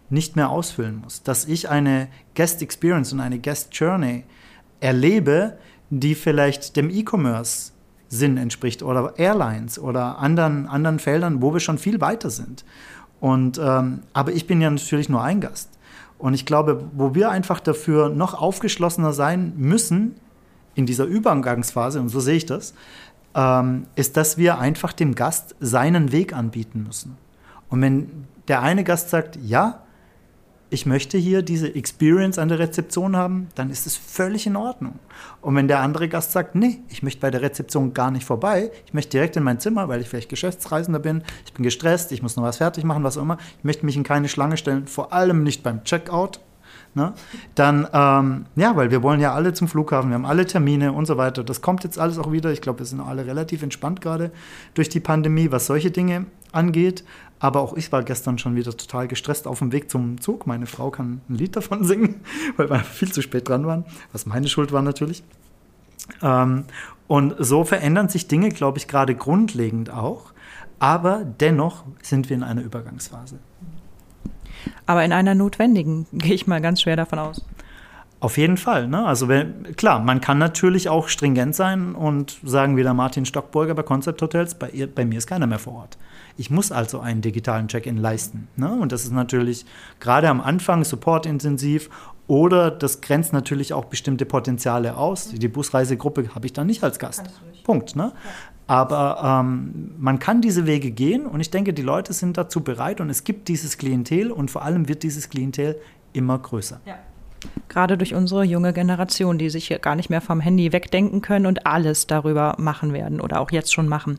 nicht 0.08 0.36
mehr 0.36 0.50
ausfüllen 0.50 1.00
muss, 1.02 1.24
dass 1.24 1.46
ich 1.46 1.68
eine 1.68 2.06
Guest 2.36 2.62
Experience 2.62 3.12
und 3.12 3.18
eine 3.18 3.40
Guest 3.40 3.74
Journey 3.74 4.22
erlebe, 4.78 5.58
die 5.90 6.14
vielleicht 6.14 6.76
dem 6.76 6.90
E-Commerce 6.90 7.72
Sinn 8.08 8.36
entspricht 8.36 8.84
oder 8.84 9.14
Airlines 9.18 9.80
oder 9.80 10.18
anderen, 10.20 10.68
anderen 10.68 11.00
Feldern, 11.00 11.42
wo 11.42 11.52
wir 11.52 11.58
schon 11.60 11.78
viel 11.78 12.00
weiter 12.00 12.30
sind. 12.30 12.64
Und, 13.18 13.58
ähm, 13.58 14.02
aber 14.12 14.30
ich 14.30 14.46
bin 14.46 14.60
ja 14.60 14.70
natürlich 14.70 15.08
nur 15.08 15.24
ein 15.24 15.40
Gast. 15.40 15.70
Und 16.18 16.34
ich 16.34 16.46
glaube, 16.46 16.84
wo 16.92 17.16
wir 17.16 17.32
einfach 17.32 17.58
dafür 17.58 18.10
noch 18.10 18.34
aufgeschlossener 18.34 19.12
sein 19.12 19.54
müssen 19.56 20.14
in 20.76 20.86
dieser 20.86 21.06
Übergangsphase, 21.06 22.00
und 22.00 22.10
so 22.10 22.20
sehe 22.20 22.36
ich 22.36 22.46
das, 22.46 22.74
ähm, 23.34 23.86
ist, 23.94 24.16
dass 24.16 24.38
wir 24.38 24.58
einfach 24.58 24.92
dem 24.92 25.14
Gast 25.14 25.54
seinen 25.60 26.12
Weg 26.12 26.34
anbieten 26.34 26.84
müssen. 26.84 27.16
Und 27.68 27.80
wenn 27.80 28.26
der 28.48 28.62
eine 28.62 28.84
Gast 28.84 29.10
sagt, 29.10 29.38
ja, 29.42 29.82
ich 30.72 30.86
möchte 30.86 31.18
hier 31.18 31.42
diese 31.42 31.74
Experience 31.74 32.38
an 32.38 32.48
der 32.48 32.58
Rezeption 32.58 33.14
haben, 33.14 33.48
dann 33.54 33.68
ist 33.68 33.86
es 33.86 33.96
völlig 33.96 34.46
in 34.46 34.56
Ordnung. 34.56 34.98
Und 35.42 35.54
wenn 35.54 35.68
der 35.68 35.80
andere 35.80 36.08
Gast 36.08 36.32
sagt, 36.32 36.54
nee, 36.54 36.80
ich 36.88 37.02
möchte 37.02 37.20
bei 37.20 37.30
der 37.30 37.42
Rezeption 37.42 37.92
gar 37.92 38.10
nicht 38.10 38.24
vorbei, 38.24 38.70
ich 38.86 38.94
möchte 38.94 39.10
direkt 39.10 39.36
in 39.36 39.42
mein 39.42 39.60
Zimmer, 39.60 39.88
weil 39.88 40.00
ich 40.00 40.08
vielleicht 40.08 40.30
Geschäftsreisender 40.30 40.98
bin, 40.98 41.22
ich 41.44 41.52
bin 41.52 41.62
gestresst, 41.62 42.10
ich 42.10 42.22
muss 42.22 42.36
noch 42.36 42.42
was 42.42 42.56
fertig 42.56 42.84
machen, 42.84 43.04
was 43.04 43.18
auch 43.18 43.22
immer, 43.22 43.36
ich 43.58 43.64
möchte 43.64 43.84
mich 43.84 43.96
in 43.96 44.02
keine 44.02 44.30
Schlange 44.30 44.56
stellen, 44.56 44.86
vor 44.86 45.12
allem 45.12 45.42
nicht 45.42 45.62
beim 45.62 45.84
Checkout, 45.84 46.40
Ne? 46.94 47.14
Dann, 47.54 47.88
ähm, 47.92 48.46
ja, 48.54 48.76
weil 48.76 48.90
wir 48.90 49.02
wollen 49.02 49.20
ja 49.20 49.32
alle 49.32 49.54
zum 49.54 49.66
Flughafen, 49.66 50.10
wir 50.10 50.14
haben 50.14 50.26
alle 50.26 50.46
Termine 50.46 50.92
und 50.92 51.06
so 51.06 51.16
weiter. 51.16 51.42
Das 51.42 51.62
kommt 51.62 51.84
jetzt 51.84 51.98
alles 51.98 52.18
auch 52.18 52.32
wieder. 52.32 52.52
Ich 52.52 52.60
glaube, 52.60 52.80
wir 52.80 52.86
sind 52.86 53.00
alle 53.00 53.26
relativ 53.26 53.62
entspannt 53.62 54.00
gerade 54.00 54.30
durch 54.74 54.88
die 54.88 55.00
Pandemie, 55.00 55.50
was 55.50 55.66
solche 55.66 55.90
Dinge 55.90 56.26
angeht. 56.52 57.04
Aber 57.38 57.60
auch 57.60 57.74
ich 57.74 57.90
war 57.90 58.02
gestern 58.02 58.38
schon 58.38 58.54
wieder 58.54 58.76
total 58.76 59.08
gestresst 59.08 59.46
auf 59.46 59.58
dem 59.58 59.72
Weg 59.72 59.90
zum 59.90 60.20
Zug. 60.20 60.46
Meine 60.46 60.66
Frau 60.66 60.90
kann 60.90 61.22
ein 61.28 61.34
Lied 61.34 61.56
davon 61.56 61.82
singen, 61.84 62.20
weil 62.56 62.68
wir 62.70 62.80
viel 62.80 63.10
zu 63.10 63.22
spät 63.22 63.48
dran 63.48 63.66
waren, 63.66 63.84
was 64.12 64.26
meine 64.26 64.48
Schuld 64.48 64.70
war 64.70 64.82
natürlich. 64.82 65.24
Ähm, 66.20 66.64
und 67.08 67.34
so 67.38 67.64
verändern 67.64 68.08
sich 68.08 68.28
Dinge, 68.28 68.50
glaube 68.50 68.78
ich, 68.78 68.86
gerade 68.86 69.14
grundlegend 69.14 69.90
auch. 69.90 70.32
Aber 70.78 71.24
dennoch 71.24 71.84
sind 72.02 72.28
wir 72.28 72.36
in 72.36 72.42
einer 72.42 72.62
Übergangsphase. 72.62 73.38
Aber 74.86 75.04
in 75.04 75.12
einer 75.12 75.34
notwendigen, 75.34 76.06
gehe 76.12 76.34
ich 76.34 76.46
mal 76.46 76.60
ganz 76.60 76.82
schwer 76.82 76.96
davon 76.96 77.18
aus. 77.18 77.44
Auf 78.22 78.38
jeden 78.38 78.56
Fall. 78.56 78.86
Ne? 78.86 79.04
Also 79.04 79.26
wenn, 79.26 79.74
klar, 79.74 79.98
man 79.98 80.20
kann 80.20 80.38
natürlich 80.38 80.88
auch 80.88 81.08
stringent 81.08 81.56
sein 81.56 81.96
und 81.96 82.38
sagen 82.44 82.76
wie 82.76 82.84
der 82.84 82.94
Martin 82.94 83.26
Stockburger 83.26 83.74
bei 83.74 83.82
Concept 83.82 84.22
Hotels, 84.22 84.54
bei, 84.54 84.70
ihr, 84.70 84.86
bei 84.86 85.04
mir 85.04 85.18
ist 85.18 85.26
keiner 85.26 85.48
mehr 85.48 85.58
vor 85.58 85.72
Ort. 85.72 85.98
Ich 86.36 86.48
muss 86.48 86.70
also 86.70 87.00
einen 87.00 87.20
digitalen 87.20 87.66
Check-in 87.66 87.96
leisten. 87.96 88.46
Ne? 88.54 88.72
Und 88.72 88.92
das 88.92 89.02
ist 89.02 89.12
natürlich 89.12 89.66
gerade 89.98 90.28
am 90.28 90.40
Anfang 90.40 90.84
supportintensiv 90.84 91.90
oder 92.28 92.70
das 92.70 93.00
grenzt 93.00 93.32
natürlich 93.32 93.72
auch 93.72 93.86
bestimmte 93.86 94.24
Potenziale 94.24 94.96
aus. 94.96 95.30
Die 95.30 95.48
Busreisegruppe 95.48 96.32
habe 96.34 96.46
ich 96.46 96.52
dann 96.52 96.68
nicht 96.68 96.84
als 96.84 97.00
Gast. 97.00 97.24
Punkt. 97.64 97.96
Ne? 97.96 98.12
Aber 98.72 99.42
ähm, 99.44 99.92
man 99.98 100.18
kann 100.18 100.40
diese 100.40 100.64
Wege 100.64 100.92
gehen 100.92 101.26
und 101.26 101.40
ich 101.40 101.50
denke, 101.50 101.74
die 101.74 101.82
Leute 101.82 102.14
sind 102.14 102.38
dazu 102.38 102.62
bereit 102.62 103.02
und 103.02 103.10
es 103.10 103.22
gibt 103.22 103.48
dieses 103.48 103.76
Klientel 103.76 104.30
und 104.30 104.50
vor 104.50 104.62
allem 104.62 104.88
wird 104.88 105.02
dieses 105.02 105.28
Klientel 105.28 105.78
immer 106.14 106.38
größer. 106.38 106.80
Ja. 106.86 106.94
Gerade 107.68 107.96
durch 107.96 108.14
unsere 108.14 108.44
junge 108.44 108.72
Generation, 108.72 109.38
die 109.38 109.50
sich 109.50 109.76
gar 109.80 109.94
nicht 109.94 110.10
mehr 110.10 110.20
vom 110.20 110.40
Handy 110.40 110.72
wegdenken 110.72 111.22
können 111.22 111.46
und 111.46 111.66
alles 111.66 112.06
darüber 112.06 112.54
machen 112.58 112.92
werden 112.92 113.20
oder 113.20 113.40
auch 113.40 113.50
jetzt 113.50 113.72
schon 113.72 113.88
machen. 113.88 114.18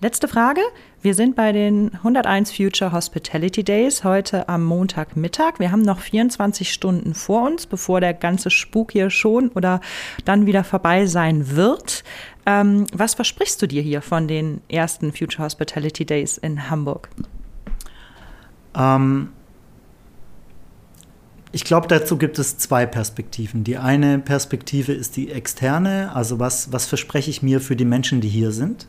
Letzte 0.00 0.28
Frage. 0.28 0.60
Wir 1.02 1.14
sind 1.14 1.36
bei 1.36 1.52
den 1.52 1.94
101 1.94 2.50
Future 2.50 2.90
Hospitality 2.90 3.62
Days 3.62 4.02
heute 4.02 4.48
am 4.48 4.64
Montagmittag. 4.64 5.58
Wir 5.58 5.70
haben 5.70 5.82
noch 5.82 6.00
24 6.00 6.72
Stunden 6.72 7.14
vor 7.14 7.46
uns, 7.46 7.66
bevor 7.66 8.00
der 8.00 8.12
ganze 8.12 8.50
Spuk 8.50 8.92
hier 8.92 9.10
schon 9.10 9.50
oder 9.50 9.80
dann 10.24 10.46
wieder 10.46 10.64
vorbei 10.64 11.06
sein 11.06 11.54
wird. 11.54 12.02
Ähm, 12.44 12.86
was 12.92 13.14
versprichst 13.14 13.60
du 13.62 13.68
dir 13.68 13.82
hier 13.82 14.02
von 14.02 14.26
den 14.26 14.62
ersten 14.68 15.12
Future 15.12 15.44
Hospitality 15.44 16.04
Days 16.04 16.38
in 16.38 16.70
Hamburg? 16.70 17.08
Ähm, 18.76 19.28
ich 21.56 21.64
glaube, 21.64 21.88
dazu 21.88 22.18
gibt 22.18 22.38
es 22.38 22.58
zwei 22.58 22.84
Perspektiven. 22.84 23.64
Die 23.64 23.78
eine 23.78 24.18
Perspektive 24.18 24.92
ist 24.92 25.16
die 25.16 25.30
externe, 25.30 26.14
also 26.14 26.38
was, 26.38 26.70
was 26.70 26.84
verspreche 26.84 27.30
ich 27.30 27.42
mir 27.42 27.62
für 27.62 27.76
die 27.76 27.86
Menschen, 27.86 28.20
die 28.20 28.28
hier 28.28 28.52
sind. 28.52 28.86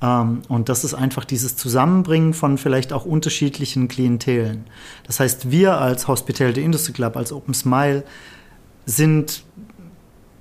Ähm, 0.00 0.42
und 0.46 0.68
das 0.68 0.84
ist 0.84 0.94
einfach 0.94 1.24
dieses 1.24 1.56
Zusammenbringen 1.56 2.34
von 2.34 2.56
vielleicht 2.56 2.92
auch 2.92 3.04
unterschiedlichen 3.04 3.88
Klientelen. 3.88 4.66
Das 5.08 5.18
heißt, 5.18 5.50
wir 5.50 5.80
als 5.80 6.06
Hospitality 6.06 6.62
Industry 6.62 6.92
Club, 6.92 7.16
als 7.16 7.32
Open 7.32 7.52
Smile, 7.52 8.04
sind, 8.86 9.42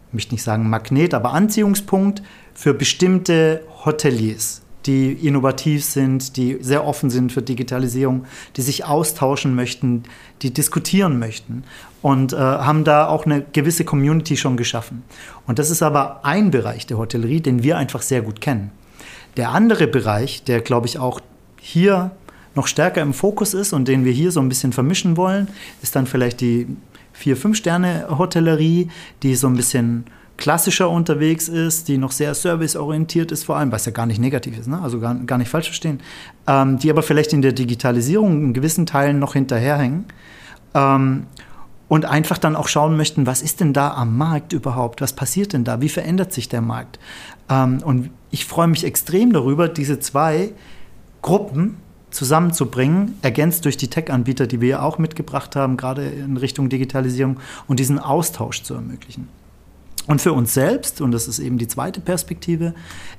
ich 0.09 0.13
möchte 0.13 0.35
nicht 0.35 0.43
sagen 0.43 0.69
Magnet, 0.69 1.15
aber 1.15 1.33
Anziehungspunkt 1.33 2.21
für 2.53 2.75
bestimmte 2.75 3.63
Hoteliers 3.83 4.61
die 4.87 5.11
innovativ 5.11 5.83
sind, 5.83 6.37
die 6.37 6.57
sehr 6.61 6.85
offen 6.85 7.09
sind 7.09 7.31
für 7.31 7.41
Digitalisierung, 7.41 8.25
die 8.55 8.61
sich 8.61 8.85
austauschen 8.85 9.53
möchten, 9.53 10.03
die 10.41 10.53
diskutieren 10.53 11.19
möchten 11.19 11.63
und 12.01 12.33
äh, 12.33 12.37
haben 12.37 12.83
da 12.83 13.07
auch 13.07 13.25
eine 13.25 13.43
gewisse 13.53 13.83
Community 13.83 14.37
schon 14.37 14.57
geschaffen. 14.57 15.03
Und 15.45 15.59
das 15.59 15.69
ist 15.69 15.83
aber 15.83 16.25
ein 16.25 16.51
Bereich 16.51 16.87
der 16.87 16.97
Hotellerie, 16.97 17.41
den 17.41 17.63
wir 17.63 17.77
einfach 17.77 18.01
sehr 18.01 18.21
gut 18.21 18.41
kennen. 18.41 18.71
Der 19.35 19.49
andere 19.51 19.87
Bereich, 19.87 20.43
der 20.43 20.61
glaube 20.61 20.87
ich 20.87 20.97
auch 20.97 21.19
hier 21.59 22.11
noch 22.55 22.67
stärker 22.67 23.01
im 23.01 23.13
Fokus 23.13 23.53
ist 23.53 23.73
und 23.73 23.87
den 23.87 24.05
wir 24.05 24.11
hier 24.11 24.31
so 24.31 24.39
ein 24.39 24.49
bisschen 24.49 24.73
vermischen 24.73 25.15
wollen, 25.17 25.47
ist 25.83 25.95
dann 25.95 26.07
vielleicht 26.07 26.41
die 26.41 26.67
vier, 27.13 27.37
fünf 27.37 27.57
Sterne 27.57 28.07
Hotellerie, 28.09 28.89
die 29.21 29.35
so 29.35 29.47
ein 29.47 29.55
bisschen 29.55 30.05
klassischer 30.37 30.89
unterwegs 30.89 31.47
ist, 31.49 31.87
die 31.87 31.97
noch 31.97 32.11
sehr 32.11 32.33
serviceorientiert 32.33 33.31
ist, 33.31 33.43
vor 33.43 33.57
allem, 33.57 33.71
was 33.71 33.85
ja 33.85 33.91
gar 33.91 34.05
nicht 34.05 34.19
negativ 34.19 34.57
ist, 34.57 34.67
ne? 34.67 34.79
also 34.81 34.99
gar, 34.99 35.15
gar 35.15 35.37
nicht 35.37 35.49
falsch 35.49 35.67
verstehen, 35.67 35.99
ähm, 36.47 36.77
die 36.77 36.89
aber 36.89 37.03
vielleicht 37.03 37.33
in 37.33 37.41
der 37.41 37.53
Digitalisierung 37.53 38.43
in 38.43 38.53
gewissen 38.53 38.85
Teilen 38.85 39.19
noch 39.19 39.33
hinterherhängen 39.33 40.05
ähm, 40.73 41.25
und 41.87 42.05
einfach 42.05 42.37
dann 42.37 42.55
auch 42.55 42.67
schauen 42.67 42.95
möchten, 42.97 43.25
was 43.25 43.41
ist 43.41 43.59
denn 43.59 43.73
da 43.73 43.93
am 43.93 44.17
Markt 44.17 44.53
überhaupt, 44.53 45.01
was 45.01 45.13
passiert 45.13 45.53
denn 45.53 45.63
da, 45.63 45.81
wie 45.81 45.89
verändert 45.89 46.31
sich 46.31 46.47
der 46.47 46.61
Markt. 46.61 46.99
Ähm, 47.49 47.79
und 47.83 48.11
ich 48.29 48.45
freue 48.45 48.67
mich 48.67 48.83
extrem 48.83 49.33
darüber, 49.33 49.67
diese 49.67 49.99
zwei 49.99 50.51
Gruppen 51.21 51.77
zusammenzubringen, 52.11 53.15
ergänzt 53.21 53.65
durch 53.65 53.77
die 53.77 53.89
Tech-Anbieter, 53.89 54.47
die 54.47 54.61
wir 54.61 54.69
ja 54.69 54.81
auch 54.81 54.97
mitgebracht 54.97 55.55
haben, 55.55 55.77
gerade 55.77 56.05
in 56.05 56.37
Richtung 56.37 56.69
Digitalisierung 56.69 57.39
und 57.67 57.79
diesen 57.79 57.99
Austausch 57.99 58.63
zu 58.63 58.75
ermöglichen. 58.75 59.27
Und 60.07 60.21
für 60.21 60.31
uns 60.31 60.53
selbst, 60.53 61.01
und 61.01 61.11
das 61.11 61.27
ist 61.27 61.39
eben 61.39 61.57
die 61.57 61.67
zweite 61.67 61.99
Perspektive, 61.99 62.73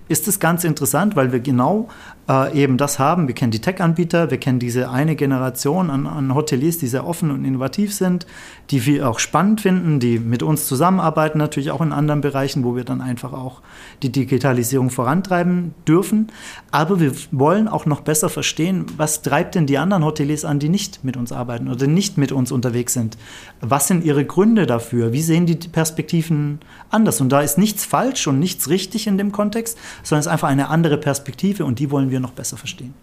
ist 0.09 0.27
es 0.27 0.41
ganz 0.41 0.65
interessant, 0.65 1.17
weil 1.17 1.33
wir 1.33 1.41
genau 1.41 1.89
äh, 2.29 2.59
eben 2.59 2.79
das 2.79 2.99
haben. 2.99 3.29
Wir 3.29 3.35
kennen 3.35 3.51
die 3.51 3.61
Tech-Anbieter, 3.61 4.31
wir 4.31 4.39
kennen 4.39 4.59
diese 4.59 4.91
eine 4.91 5.15
Generation 5.15 5.91
an, 5.91 6.07
an, 6.07 6.35
Hoteliers, 6.35 6.79
die 6.79 6.87
sehr 6.87 7.07
offen 7.07 7.31
und 7.31 7.45
innovativ 7.45 7.95
sind, 7.95 8.27
die 8.71 8.87
wir 8.87 9.09
auch 9.09 9.19
spannend 9.19 9.61
finden, 9.61 10.01
die 10.01 10.19
mit 10.19 10.43
uns 10.43 10.67
zusammenarbeiten, 10.67 11.37
natürlich 11.37 11.71
auch 11.71 11.83
in 11.83 11.93
anderen 11.93 12.23
Bereichen, 12.23 12.65
wo 12.65 12.75
wir 12.75 12.85
dann 12.85 13.03
einfach 13.03 13.35
auch 13.35 13.61
die 14.03 14.11
Digitalisierung 14.11 14.89
vorantreiben 14.89 15.75
dürfen. 15.87 16.29
Aber 16.71 17.01
wir 17.01 17.13
wollen 17.31 17.69
auch 17.69 17.85
noch 17.85 18.01
besser 18.01 18.31
verstehen, 18.31 18.87
was 18.97 19.21
treibt 19.21 19.55
denn 19.55 19.67
die 19.67 19.77
anderen 19.77 20.05
Hoteliers 20.05 20.47
an, 20.47 20.59
die 20.59 20.71
nicht 20.71 21.05
mit 21.05 21.19
uns 21.19 21.33
arbeiten 21.33 21.69
oder 21.69 21.87
nicht 21.87 22.17
mit 22.17 22.33
uns 22.33 22.51
unterwegs 22.51 22.95
sind. 22.95 23.19
Was 23.61 23.89
sind 23.89 24.05
ihre 24.05 24.25
Gründe 24.25 24.67
dafür? 24.67 25.13
Wie 25.13 25.23
sehen 25.23 25.45
die 25.45 25.57
Perspektiven 25.57 26.61
anders? 26.91 27.21
Und 27.21 27.31
da 27.31 27.41
ist 27.41 27.59
nichts 27.59 27.85
falsch 27.85 28.27
und 28.27 28.39
nichts 28.39 28.69
richtig 28.69 29.07
in 29.07 29.19
dem 29.19 29.33
Kontext, 29.33 29.79
sondern 30.03 30.21
es 30.21 30.27
ist 30.27 30.33
einfach 30.33 30.49
eine 30.49 30.69
andere 30.69 30.99
Perspektive 30.99 31.65
und 31.65 31.79
die 31.79 31.91
wollen 31.91 32.11
wir 32.11 32.21
noch 32.21 32.33
besser 32.33 32.57
verstehen. 32.57 32.95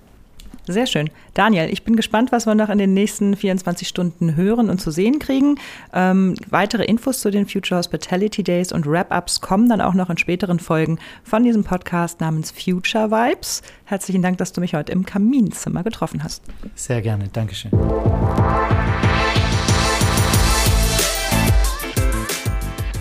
Sehr 0.67 0.87
schön. 0.87 1.09
Daniel, 1.33 1.69
ich 1.71 1.83
bin 1.83 1.95
gespannt, 1.95 2.31
was 2.31 2.47
wir 2.47 2.55
noch 2.55 2.69
in 2.69 2.77
den 2.77 2.93
nächsten 2.93 3.35
24 3.35 3.87
Stunden 3.87 4.35
hören 4.35 4.69
und 4.69 4.81
zu 4.81 4.89
sehen 4.89 5.19
kriegen. 5.19 5.59
Ähm, 5.93 6.35
weitere 6.49 6.83
Infos 6.85 7.21
zu 7.21 7.29
den 7.29 7.47
Future 7.47 7.77
Hospitality 7.77 8.41
Days 8.41 8.71
und 8.71 8.87
Wrap-Ups 8.87 9.41
kommen 9.41 9.69
dann 9.69 9.81
auch 9.81 9.93
noch 9.93 10.09
in 10.09 10.17
späteren 10.17 10.59
Folgen 10.59 10.97
von 11.23 11.43
diesem 11.43 11.63
Podcast 11.63 12.19
namens 12.19 12.51
Future 12.51 13.11
Vibes. 13.11 13.61
Herzlichen 13.85 14.23
Dank, 14.23 14.39
dass 14.39 14.53
du 14.53 14.61
mich 14.61 14.73
heute 14.73 14.91
im 14.91 15.05
Kaminzimmer 15.05 15.83
getroffen 15.83 16.23
hast. 16.23 16.43
Sehr 16.73 17.01
gerne. 17.01 17.27
Dankeschön. 17.31 17.71